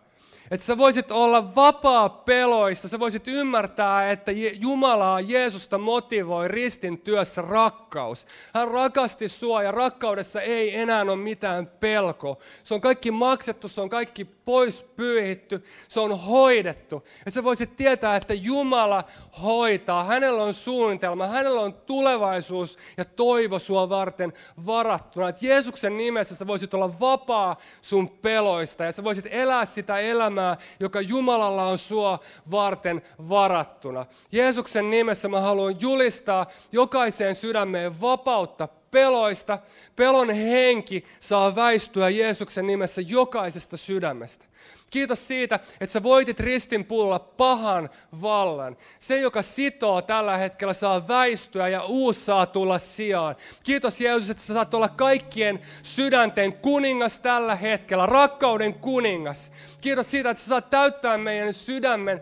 Että 0.52 0.66
sä 0.66 0.78
voisit 0.78 1.10
olla 1.10 1.54
vapaa 1.54 2.08
peloista, 2.08 2.88
sä 2.88 2.98
voisit 2.98 3.28
ymmärtää, 3.28 4.10
että 4.10 4.32
Jumalaa 4.60 5.20
Jeesusta 5.20 5.78
motivoi 5.78 6.48
ristin 6.48 6.98
työssä 6.98 7.42
rakkaus. 7.42 8.26
Hän 8.54 8.68
rakasti 8.68 9.28
sua 9.28 9.62
ja 9.62 9.70
rakkaudessa 9.70 10.40
ei 10.40 10.76
enää 10.76 11.02
ole 11.02 11.16
mitään 11.16 11.66
pelko. 11.66 12.38
Se 12.62 12.74
on 12.74 12.80
kaikki 12.80 13.10
maksettu, 13.10 13.68
se 13.68 13.80
on 13.80 13.88
kaikki 13.88 14.24
pois 14.44 14.82
pyyhitty, 14.82 15.64
se 15.88 16.00
on 16.00 16.18
hoidettu. 16.18 17.06
Ja 17.24 17.30
sä 17.30 17.44
voisit 17.44 17.76
tietää, 17.76 18.16
että 18.16 18.34
Jumala 18.34 19.04
hoitaa, 19.42 20.04
hänellä 20.04 20.42
on 20.42 20.54
suunnitelma, 20.54 21.26
hänellä 21.26 21.60
on 21.60 21.74
tulevaisuus 21.74 22.78
ja 22.96 23.04
toivo 23.04 23.58
sua 23.58 23.88
varten 23.88 24.32
varattuna. 24.66 25.28
Että 25.28 25.46
Jeesuksen 25.46 25.96
nimessä 25.96 26.36
sä 26.36 26.46
voisit 26.46 26.74
olla 26.74 27.00
vapaa 27.00 27.56
sun 27.80 28.10
peloista 28.10 28.84
ja 28.84 28.92
sä 28.92 29.04
voisit 29.04 29.26
elää 29.30 29.64
sitä 29.64 29.98
elämää, 29.98 30.56
joka 30.80 31.00
Jumalalla 31.00 31.64
on 31.64 31.78
sua 31.78 32.18
varten 32.50 33.02
varattuna. 33.28 34.06
Jeesuksen 34.32 34.90
nimessä 34.90 35.28
mä 35.28 35.40
haluan 35.40 35.80
julistaa 35.80 36.46
jokaiseen 36.72 37.34
sydämeen 37.34 38.00
vapautta 38.00 38.68
peloista. 38.92 39.58
Pelon 39.96 40.30
henki 40.30 41.04
saa 41.20 41.54
väistyä 41.54 42.08
Jeesuksen 42.08 42.66
nimessä 42.66 43.00
jokaisesta 43.00 43.76
sydämestä. 43.76 44.44
Kiitos 44.90 45.28
siitä, 45.28 45.54
että 45.54 45.92
sä 45.92 46.02
voitit 46.02 46.40
ristin 46.40 46.84
pulla 46.84 47.18
pahan 47.18 47.90
vallan. 48.20 48.76
Se, 48.98 49.20
joka 49.20 49.42
sitoo 49.42 50.02
tällä 50.02 50.36
hetkellä, 50.36 50.74
saa 50.74 51.08
väistyä 51.08 51.68
ja 51.68 51.84
uusi 51.84 52.20
saa 52.20 52.46
tulla 52.46 52.78
sijaan. 52.78 53.36
Kiitos 53.64 54.00
Jeesus, 54.00 54.30
että 54.30 54.42
sä 54.42 54.54
saat 54.54 54.74
olla 54.74 54.88
kaikkien 54.88 55.60
sydänten 55.82 56.52
kuningas 56.52 57.20
tällä 57.20 57.56
hetkellä, 57.56 58.06
rakkauden 58.06 58.74
kuningas. 58.74 59.52
Kiitos 59.82 60.10
siitä, 60.10 60.30
että 60.30 60.42
sä 60.42 60.48
saat 60.48 60.70
täyttää 60.70 61.18
meidän 61.18 61.54
sydämen 61.54 62.20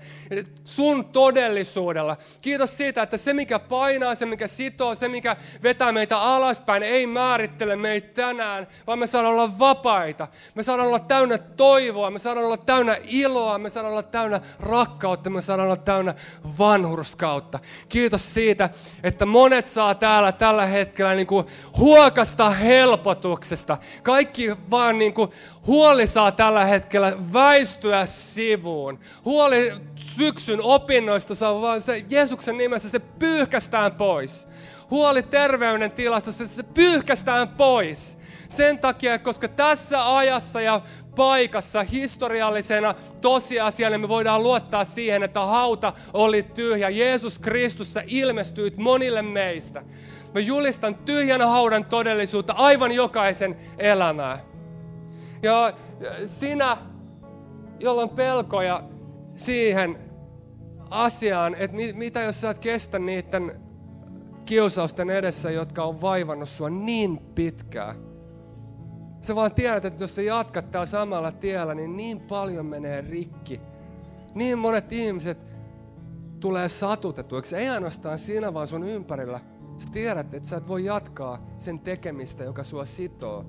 sun 0.64 1.04
todellisuudella. 1.04 2.16
Kiitos 2.42 2.76
siitä, 2.76 3.02
että 3.02 3.16
se 3.16 3.32
mikä 3.32 3.58
painaa, 3.58 4.14
se 4.14 4.26
mikä 4.26 4.46
sitoo, 4.46 4.94
se 4.94 5.08
mikä 5.08 5.36
vetää 5.62 5.92
meitä 5.92 6.18
alaspäin, 6.18 6.82
ei 6.82 7.06
määrittele 7.06 7.76
meitä 7.76 8.08
tänään, 8.14 8.66
vaan 8.86 8.98
me 8.98 9.06
saadaan 9.06 9.34
olla 9.34 9.58
vapaita. 9.58 10.28
Me 10.54 10.62
saadaan 10.62 10.88
olla 10.88 10.98
täynnä 10.98 11.38
toivoa, 11.38 12.10
me 12.10 12.18
saadaan 12.18 12.46
olla 12.46 12.56
täynnä 12.56 12.96
iloa, 13.04 13.58
me 13.58 13.70
saadaan 13.70 13.92
olla 13.92 14.02
täynnä 14.02 14.40
rakkautta, 14.60 15.30
me 15.30 15.42
saadaan 15.42 15.68
olla 15.68 15.76
täynnä 15.76 16.14
vanhurskautta. 16.58 17.58
Kiitos 17.88 18.34
siitä, 18.34 18.70
että 19.02 19.26
monet 19.26 19.66
saa 19.66 19.94
täällä 19.94 20.32
tällä 20.32 20.66
hetkellä 20.66 21.14
niin 21.14 21.26
kuin 21.26 21.46
huokasta 21.78 22.50
helpotuksesta. 22.50 23.78
Kaikki 24.02 24.50
vaan 24.70 24.98
niin 24.98 25.14
kuin 25.14 25.30
huoli 25.66 26.06
saa 26.06 26.32
tällä 26.32 26.64
hetkellä 26.64 27.12
väistyä 27.32 28.06
sivuun. 28.06 28.98
Huoli 29.24 29.72
syksyn 29.96 30.60
opinnoista 30.62 31.34
saa 31.34 31.60
vaan 31.60 31.80
se 31.80 32.04
Jeesuksen 32.08 32.58
nimessä, 32.58 32.88
se 32.88 32.98
pyyhkästään 32.98 33.92
pois. 33.92 34.48
Huoli 34.90 35.22
terveyden 35.22 35.90
tilassa, 35.90 36.32
se, 36.32 36.46
se 36.46 36.62
pyyhkästään 36.62 37.48
pois. 37.48 38.18
Sen 38.48 38.78
takia, 38.78 39.18
koska 39.18 39.48
tässä 39.48 40.16
ajassa 40.16 40.60
ja 40.60 40.80
paikassa 41.16 41.82
historiallisena 41.82 42.94
tosiasiana 43.20 43.98
me 43.98 44.08
voidaan 44.08 44.42
luottaa 44.42 44.84
siihen, 44.84 45.22
että 45.22 45.40
hauta 45.40 45.92
oli 46.12 46.42
tyhjä. 46.42 46.90
Jeesus 46.90 47.38
Kristus, 47.38 47.92
sä 47.92 48.02
ilmestyit 48.06 48.76
monille 48.76 49.22
meistä. 49.22 49.82
Mä 50.34 50.40
julistan 50.40 50.94
tyhjänä 50.94 51.46
haudan 51.46 51.84
todellisuutta 51.84 52.52
aivan 52.52 52.92
jokaisen 52.92 53.56
elämää. 53.78 54.49
Ja 55.42 55.72
sinä, 56.26 56.76
jolla 57.80 58.02
on 58.02 58.10
pelkoja 58.10 58.82
siihen 59.36 59.98
asiaan, 60.90 61.54
että 61.54 61.76
mitä 61.94 62.22
jos 62.22 62.40
sä 62.40 62.50
et 62.50 62.58
kestä 62.58 62.98
niiden 62.98 63.60
kiusausten 64.44 65.10
edessä, 65.10 65.50
jotka 65.50 65.84
on 65.84 66.00
vaivannut 66.00 66.48
sua 66.48 66.70
niin 66.70 67.18
pitkään. 67.18 67.96
Sä 69.22 69.34
vaan 69.34 69.54
tiedät, 69.54 69.84
että 69.84 70.02
jos 70.02 70.16
sä 70.16 70.22
jatkat 70.22 70.70
täällä 70.70 70.86
samalla 70.86 71.32
tiellä, 71.32 71.74
niin 71.74 71.96
niin 71.96 72.20
paljon 72.20 72.66
menee 72.66 73.00
rikki. 73.00 73.60
Niin 74.34 74.58
monet 74.58 74.92
ihmiset 74.92 75.38
tulee 76.40 76.68
satutetuiksi. 76.68 77.56
Ei 77.56 77.68
ainoastaan 77.68 78.18
siinä, 78.18 78.54
vaan 78.54 78.66
sun 78.66 78.84
ympärillä. 78.84 79.40
Sä 79.78 79.90
tiedät, 79.92 80.34
että 80.34 80.48
sä 80.48 80.56
et 80.56 80.68
voi 80.68 80.84
jatkaa 80.84 81.46
sen 81.58 81.78
tekemistä, 81.78 82.44
joka 82.44 82.62
sua 82.62 82.84
sitoo. 82.84 83.44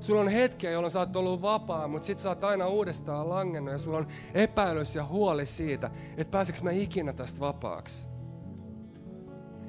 Sulla 0.00 0.20
on 0.20 0.28
hetkiä, 0.28 0.70
jolloin 0.70 0.90
sä 0.90 0.98
oot 0.98 1.16
ollut 1.16 1.42
vapaa, 1.42 1.88
mutta 1.88 2.06
sit 2.06 2.18
sä 2.18 2.28
oot 2.28 2.44
aina 2.44 2.68
uudestaan 2.68 3.28
langennut 3.28 3.72
ja 3.72 3.78
sulla 3.78 3.98
on 3.98 4.06
epäilys 4.34 4.94
ja 4.94 5.04
huoli 5.04 5.46
siitä, 5.46 5.90
että 6.16 6.30
pääseks 6.30 6.62
mä 6.62 6.70
ikinä 6.70 7.12
tästä 7.12 7.40
vapaaksi. 7.40 8.08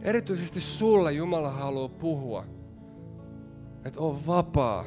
Erityisesti 0.02 0.62
sulle 0.62 1.12
Jumala 1.12 1.52
haluaa 1.52 1.90
puhua, 1.90 2.46
että 3.86 4.00
on 4.00 4.28
vapaa 4.28 4.86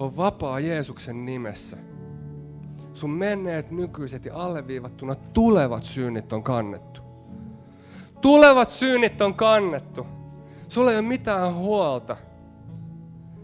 on 0.00 0.16
vapaa 0.16 0.60
Jeesuksen 0.60 1.26
nimessä. 1.26 1.76
Sun 2.92 3.10
menneet, 3.10 3.70
nykyiset 3.70 4.24
ja 4.24 4.36
alleviivattuna 4.36 5.14
tulevat 5.14 5.84
synnit 5.84 6.32
on 6.32 6.42
kannettu. 6.42 7.00
Tulevat 8.20 8.70
synnit 8.70 9.20
on 9.20 9.34
kannettu. 9.34 10.06
Sulla 10.68 10.90
ei 10.90 10.98
ole 10.98 11.06
mitään 11.06 11.54
huolta. 11.54 12.16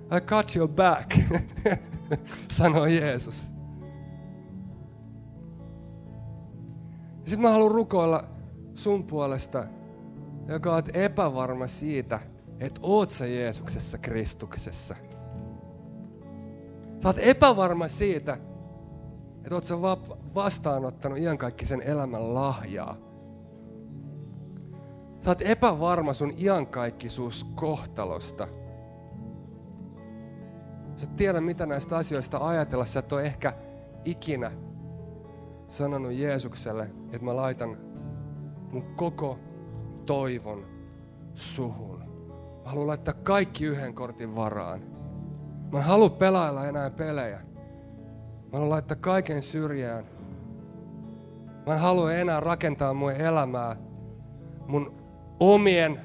I 0.06 0.20
got 0.20 0.56
your 0.56 0.68
back, 0.68 1.14
sanoi 2.50 2.96
Jeesus. 2.96 3.52
Sitten 7.24 7.40
mä 7.40 7.50
haluan 7.50 7.70
rukoilla 7.70 8.24
sun 8.74 9.04
puolesta, 9.04 9.66
joka 10.48 10.74
oot 10.74 10.96
epävarma 10.96 11.66
siitä, 11.66 12.20
että 12.60 12.80
oot 12.84 13.08
sä 13.08 13.26
Jeesuksessa 13.26 13.98
Kristuksessa. 13.98 14.96
Sä 17.02 17.08
oot 17.08 17.18
epävarma 17.18 17.88
siitä, 17.88 18.38
että 19.44 19.54
oot 19.54 19.64
sä 19.64 19.80
vastaanottanut 20.34 21.18
iankaikkisen 21.18 21.82
elämän 21.82 22.34
lahjaa. 22.34 22.96
Sä 25.20 25.30
oot 25.30 25.42
epävarma 25.42 26.12
sun 26.12 26.32
iankaikkisuus 26.38 27.44
kohtalosta. 27.44 28.48
Sä 30.96 31.06
et 31.10 31.16
tiedä, 31.16 31.40
mitä 31.40 31.66
näistä 31.66 31.96
asioista 31.96 32.48
ajatella. 32.48 32.84
Sä 32.84 33.00
et 33.00 33.12
ole 33.12 33.22
ehkä 33.22 33.52
ikinä 34.04 34.52
sanonut 35.68 36.12
Jeesukselle, 36.12 36.90
että 37.12 37.24
mä 37.24 37.36
laitan 37.36 37.76
mun 38.72 38.94
koko 38.96 39.38
toivon 40.06 40.66
suhun. 41.34 41.98
Mä 42.64 42.70
haluan 42.70 42.86
laittaa 42.86 43.14
kaikki 43.14 43.64
yhden 43.64 43.94
kortin 43.94 44.36
varaan. 44.36 44.80
Mä 45.72 45.78
en 45.78 45.84
halua 45.84 46.10
pelailla 46.10 46.66
enää 46.66 46.90
pelejä. 46.90 47.40
Mä 48.42 48.52
haluan 48.52 48.70
laittaa 48.70 48.96
kaiken 49.00 49.42
syrjään. 49.42 50.04
Mä 51.66 51.74
en 51.74 51.80
halua 51.80 52.12
enää 52.12 52.40
rakentaa 52.40 52.94
mun 52.94 53.12
elämää 53.12 53.76
mun 54.66 54.94
omien 55.40 56.00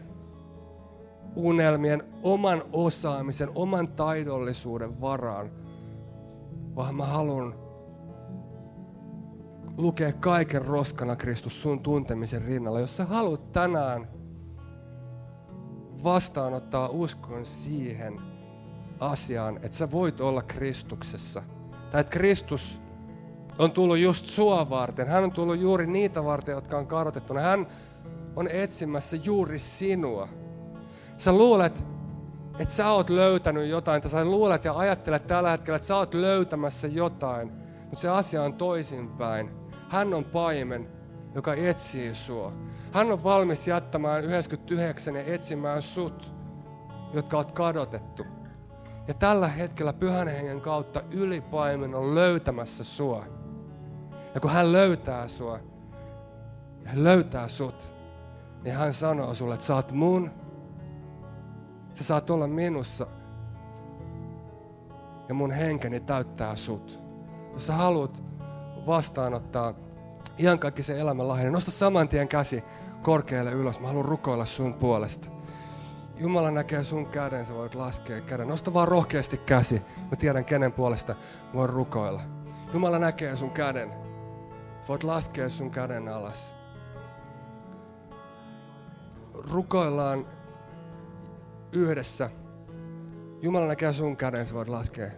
unelmien, 1.35 2.03
oman 2.23 2.63
osaamisen, 2.73 3.49
oman 3.55 3.87
taidollisuuden 3.87 5.01
varaan. 5.01 5.51
Vaan 6.75 6.95
mä 6.95 7.05
haluan 7.05 7.55
lukea 9.77 10.13
kaiken 10.13 10.65
roskana 10.65 11.15
Kristus 11.15 11.61
sun 11.61 11.79
tuntemisen 11.79 12.41
rinnalla. 12.41 12.79
Jos 12.79 12.97
sä 12.97 13.05
haluat 13.05 13.51
tänään 13.51 14.07
vastaanottaa 16.03 16.89
uskon 16.89 17.45
siihen, 17.45 18.21
asiaan, 18.99 19.55
että 19.55 19.77
sä 19.77 19.91
voit 19.91 20.21
olla 20.21 20.41
Kristuksessa. 20.41 21.43
Tai 21.91 22.01
että 22.01 22.11
Kristus 22.11 22.81
on 23.59 23.71
tullut 23.71 23.97
just 23.97 24.25
sua 24.25 24.69
varten. 24.69 25.07
Hän 25.07 25.23
on 25.23 25.31
tullut 25.31 25.59
juuri 25.59 25.87
niitä 25.87 26.23
varten, 26.23 26.53
jotka 26.53 26.77
on 26.77 26.87
kadotettuna. 26.87 27.41
Hän 27.41 27.67
on 28.35 28.47
etsimässä 28.47 29.17
juuri 29.23 29.59
sinua. 29.59 30.27
Sä 31.21 31.31
luulet, 31.31 31.85
että 32.59 32.73
sä 32.73 32.91
oot 32.91 33.09
löytänyt 33.09 33.67
jotain, 33.67 34.01
tai 34.01 34.11
sä 34.11 34.25
luulet 34.25 34.65
ja 34.65 34.77
ajattelet 34.77 35.27
tällä 35.27 35.49
hetkellä, 35.51 35.75
että 35.75 35.87
sä 35.87 35.95
oot 35.95 36.13
löytämässä 36.13 36.87
jotain, 36.87 37.51
mutta 37.81 37.97
se 37.97 38.09
asia 38.09 38.43
on 38.43 38.53
toisinpäin. 38.53 39.51
Hän 39.89 40.13
on 40.13 40.25
paimen, 40.25 40.87
joka 41.35 41.53
etsii 41.53 42.15
sua. 42.15 42.53
Hän 42.91 43.11
on 43.11 43.23
valmis 43.23 43.67
jättämään 43.67 44.23
99 44.23 45.15
ja 45.15 45.23
etsimään 45.25 45.81
sut, 45.81 46.33
jotka 47.13 47.37
oot 47.37 47.51
kadotettu. 47.51 48.25
Ja 49.07 49.13
tällä 49.13 49.47
hetkellä 49.47 49.93
pyhän 49.93 50.27
hengen 50.27 50.61
kautta 50.61 51.01
ylipaimen 51.11 51.95
on 51.95 52.15
löytämässä 52.15 52.83
sua. 52.83 53.25
Ja 54.35 54.41
kun 54.41 54.51
hän 54.51 54.71
löytää 54.71 55.27
sua, 55.27 55.59
ja 56.83 56.89
hän 56.89 57.03
löytää 57.03 57.47
sut, 57.47 57.93
niin 58.63 58.75
hän 58.75 58.93
sanoo 58.93 59.33
sulle, 59.33 59.53
että 59.53 59.65
sä 59.65 59.75
oot 59.75 59.91
mun, 59.91 60.40
sä 61.93 62.03
saat 62.03 62.29
olla 62.29 62.47
minussa, 62.47 63.07
ja 65.29 65.33
mun 65.33 65.51
henkeni 65.51 65.99
täyttää 65.99 66.55
sut. 66.55 67.01
Jos 67.53 67.67
sä 67.67 67.73
haluat 67.73 68.23
vastaanottaa 68.87 69.73
ihan 70.37 70.59
kaikki 70.59 70.83
se 70.83 70.99
elämän 70.99 71.27
lahja, 71.27 71.43
niin 71.43 71.53
nosta 71.53 71.71
saman 71.71 72.09
tien 72.09 72.27
käsi 72.27 72.63
korkealle 73.01 73.51
ylös. 73.51 73.79
Mä 73.79 73.87
haluan 73.87 74.05
rukoilla 74.05 74.45
sun 74.45 74.73
puolesta. 74.73 75.29
Jumala 76.17 76.51
näkee 76.51 76.83
sun 76.83 77.05
käden, 77.05 77.45
sä 77.45 77.53
voit 77.53 77.75
laskea 77.75 78.21
käden. 78.21 78.47
Nosta 78.47 78.73
vaan 78.73 78.87
rohkeasti 78.87 79.37
käsi. 79.37 79.81
Mä 80.11 80.15
tiedän, 80.15 80.45
kenen 80.45 80.71
puolesta 80.71 81.15
voin 81.53 81.69
rukoilla. 81.69 82.21
Jumala 82.73 82.99
näkee 82.99 83.35
sun 83.35 83.51
käden. 83.51 83.93
Voit 84.87 85.03
laskea 85.03 85.49
sun 85.49 85.71
käden 85.71 86.07
alas. 86.07 86.55
Rukoillaan 89.33 90.25
yhdessä. 91.73 92.29
Jumala 93.41 93.67
näkee 93.67 93.93
sun 93.93 94.17
käden, 94.17 94.47
sä 94.47 94.55
voit 94.55 94.67
laskea. 94.67 95.11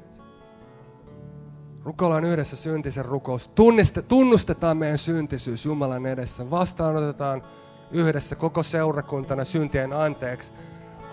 Rukoillaan 1.83 2.23
yhdessä 2.23 2.55
syntisen 2.55 3.05
rukous. 3.05 3.47
Tunniste, 3.47 4.01
tunnustetaan 4.01 4.77
meidän 4.77 4.97
syntisyys 4.97 5.65
Jumalan 5.65 6.05
edessä. 6.05 6.49
Vastaanotetaan 6.49 7.43
yhdessä 7.91 8.35
koko 8.35 8.63
seurakuntana 8.63 9.43
syntien 9.43 9.93
anteeksi 9.93 10.53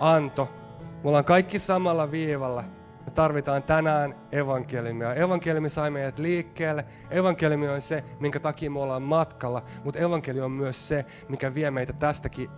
anto 0.01 0.49
Me 1.03 1.09
ollaan 1.09 1.24
kaikki 1.24 1.59
samalla 1.59 2.11
viivalla. 2.11 2.64
Me 3.07 3.11
tarvitaan 3.11 3.62
tänään 3.62 4.14
evankeliumia. 4.32 5.14
Evankeliumi 5.14 5.68
sai 5.68 5.91
meidät 5.91 6.18
liikkeelle. 6.18 6.84
Evankeliumi 7.11 7.68
on 7.68 7.80
se, 7.80 8.05
minkä 8.20 8.41
takia 8.41 8.70
me 8.70 8.80
ollaan 8.80 9.03
matkalla. 9.03 9.62
Mutta 9.84 10.01
evankeliumi 10.01 10.45
on 10.45 10.53
myös 10.53 10.88
se, 10.88 11.05
mikä 11.28 11.55
vie 11.55 11.70
meitä 11.70 11.93
tästäkin 11.93 12.51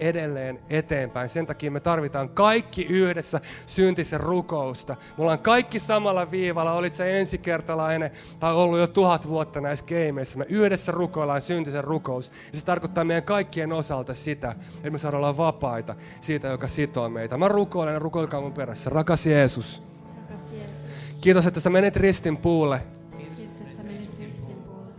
edelleen 0.00 0.58
eteenpäin. 0.70 1.28
Sen 1.28 1.46
takia 1.46 1.70
me 1.70 1.80
tarvitaan 1.80 2.28
kaikki 2.28 2.82
yhdessä 2.82 3.40
syntisen 3.66 4.20
rukousta. 4.20 4.96
Me 5.18 5.22
ollaan 5.22 5.38
kaikki 5.38 5.78
samalla 5.78 6.30
viivalla, 6.30 6.72
olit 6.72 6.92
se 6.92 7.18
ensikertalainen 7.18 8.10
tai 8.38 8.54
ollut 8.54 8.78
jo 8.78 8.86
tuhat 8.86 9.28
vuotta 9.28 9.60
näissä 9.60 9.84
keimeissä. 9.84 10.38
Me 10.38 10.46
yhdessä 10.48 10.92
rukoillaan 10.92 11.42
syntisen 11.42 11.84
rukous. 11.84 12.32
Ja 12.52 12.58
se 12.58 12.64
tarkoittaa 12.64 13.04
meidän 13.04 13.22
kaikkien 13.24 13.72
osalta 13.72 14.14
sitä, 14.14 14.54
että 14.76 14.90
me 14.90 14.98
saadaan 14.98 15.24
olla 15.24 15.36
vapaita 15.36 15.94
siitä, 16.20 16.48
joka 16.48 16.68
sitoo 16.68 17.08
meitä. 17.08 17.36
Mä 17.36 17.48
rukoilen 17.48 17.94
ja 17.94 17.98
rukoilkaa 17.98 18.40
mun 18.40 18.52
perässä. 18.52 18.90
Rakas 18.90 19.26
Jeesus. 19.26 19.82
Rakas 20.30 20.52
Jeesus, 20.52 20.76
Kiitos, 21.20 21.46
että 21.46 21.60
sä 21.60 21.70
menit 21.70 21.96
ristin 21.96 22.36
puulle 22.36 22.80
kiitos, 23.36 23.60
että 23.60 23.76
sä 23.76 23.82
menit 23.82 24.18
ristin 24.18 24.56
puolelle. 24.56 24.94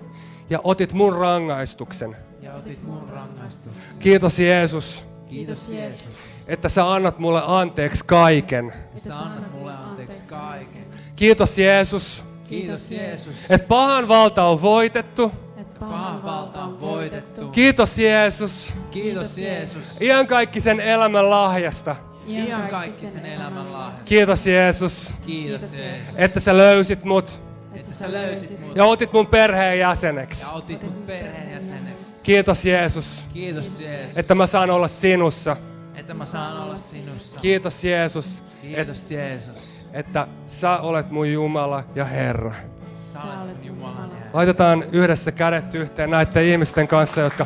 ja 0.49 0.59
otit 0.63 0.93
mun 0.93 1.15
rangaistuksen. 1.15 2.15
Ja 2.55 2.59
otit 2.59 2.83
mun 2.83 3.09
rangaistuksen. 3.09 3.81
Kiitos 3.99 4.39
Jeesus, 4.39 5.07
Kiitos 5.29 5.69
Jeesus, 5.69 6.07
että 6.47 6.69
sä 6.69 6.91
annat 6.93 7.19
mulle 7.19 7.41
anteeksi 7.45 8.03
kaiken. 8.05 8.69
että 8.69 8.99
Sä 9.09 9.17
annat 9.17 9.51
mulle 9.53 9.73
anteeksi 9.73 10.23
kaiken. 10.25 10.85
Kiitos 11.15 11.57
Jeesus, 11.57 12.23
Kiitos 12.49 12.91
Jeesus. 12.91 13.33
että 13.49 13.67
pahan 13.67 14.07
valta 14.07 14.43
on 14.43 14.61
voitettu. 14.61 15.31
että 15.57 15.79
Pahan 15.79 16.23
valta 16.23 16.63
on 16.63 16.79
voitettu. 16.81 17.47
Kiitos 17.49 17.99
Jeesus, 17.99 18.73
Kiitos 18.91 19.37
Jeesus. 19.37 20.01
iän 20.01 20.27
kaikki 20.27 20.61
sen 20.61 20.79
elämän 20.79 21.29
lahjasta. 21.29 21.95
Ihan 22.27 22.67
kaikki 22.67 23.07
sen 23.07 23.25
elämän 23.25 23.73
lahja. 23.73 23.99
Kiitos 24.05 24.47
Jeesus, 24.47 25.13
Kiitos 25.25 25.73
Jeesus. 25.73 26.07
että 26.15 26.39
sä 26.39 26.57
löysit 26.57 27.03
mut 27.03 27.41
Että 27.73 27.95
sä 27.95 28.11
löysit 28.11 28.59
mut 28.61 28.75
ja 28.75 28.85
otit 28.85 29.13
mun 29.13 29.27
perheen 29.27 29.79
jäseneksi. 29.79 30.41
ja 30.45 30.51
otit 30.51 30.83
mut 30.83 31.05
perheenjäseneksi. 31.07 31.94
Kiitos 32.25 32.65
Jeesus, 32.65 33.27
Kiitos 33.33 33.79
Jeesus. 33.79 34.17
että 34.17 34.35
mä 34.35 34.47
saan 34.47 34.69
olla 34.69 34.87
sinussa. 34.87 35.57
Että 35.95 36.13
mä 36.13 36.25
saan 36.25 36.63
olla 36.63 36.77
sinussa. 36.77 37.39
Kiitos 37.39 37.83
Jeesus, 37.83 38.39
et, 38.39 38.61
Kiitos 38.61 39.11
Jeesus. 39.11 39.57
että 39.93 40.27
sä 40.45 40.77
olet 40.77 41.11
mun 41.11 41.31
Jumala 41.31 41.83
ja 41.95 42.05
Herra. 42.05 42.53
Sä 42.95 43.19
olet 43.43 43.57
mun 43.57 43.65
Jumalan 43.65 43.95
Jumala. 44.03 44.29
Laitetaan 44.33 44.83
yhdessä 44.91 45.31
kädet 45.31 45.75
yhteen 45.75 46.09
näiden 46.09 46.45
ihmisten 46.45 46.87
kanssa, 46.87 47.21
jotka 47.21 47.45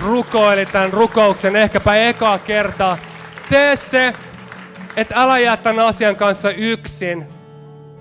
rukoili 0.00 0.66
tämän 0.66 0.92
rukouksen 0.92 1.56
ehkäpä 1.56 1.96
ekaa 1.96 2.38
kertaa. 2.38 2.98
Tee 3.50 3.76
se, 3.76 4.14
että 4.96 5.14
älä 5.16 5.38
jää 5.38 5.56
tämän 5.56 5.86
asian 5.86 6.16
kanssa 6.16 6.50
yksin. 6.50 7.26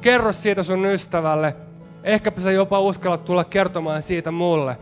Kerro 0.02 0.34
siitä 0.34 0.64
sun 0.64 0.86
ystävälle. 0.86 1.56
Ehkäpä 2.04 2.41
sä 2.41 2.52
jopa 2.52 2.80
uskallat 2.80 3.26
tulla 3.26 3.43
kertomaan 3.43 4.02
siitä 4.02 4.32
mulle. 4.32 4.78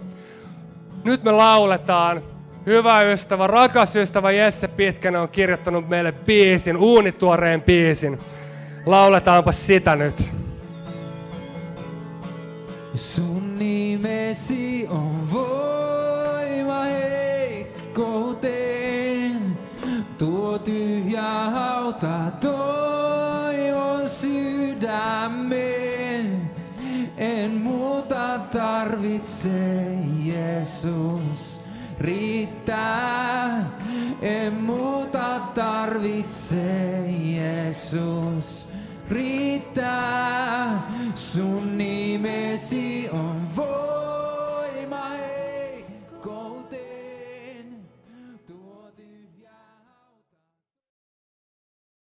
Nyt 1.07 1.23
me 1.23 1.31
lauletaan. 1.31 2.21
Hyvä 2.65 3.01
ystävä, 3.01 3.47
rakas 3.47 3.95
ystävä 3.95 4.31
Jesse 4.31 4.67
Pitkänen 4.67 5.21
on 5.21 5.29
kirjoittanut 5.29 5.89
meille 5.89 6.11
biisin, 6.11 6.77
uunituoreen 6.77 7.61
biisin. 7.61 8.19
Lauletaanpa 8.85 9.51
sitä 9.51 9.95
nyt. 9.95 10.31
Sun 12.95 13.55
nimesi 13.55 14.87
on 14.89 15.31
voima 15.33 16.83
heikkouteen. 16.83 18.37
Tuo 20.17 20.59
tyhjä 20.59 21.21
hauta 21.51 22.31
toivon 22.41 24.09
sydämeen. 24.09 25.86
En 27.17 27.51
muuta 27.51 28.39
tarvitse, 28.51 29.49
Jeesus 30.23 31.61
riittää. 31.99 33.69
En 34.21 34.53
muuta 34.53 35.39
tarvitse, 35.55 37.05
Jeesus 37.23 38.67
riittää. 39.09 40.81
Sun 41.15 41.77
nimesi 41.77 43.09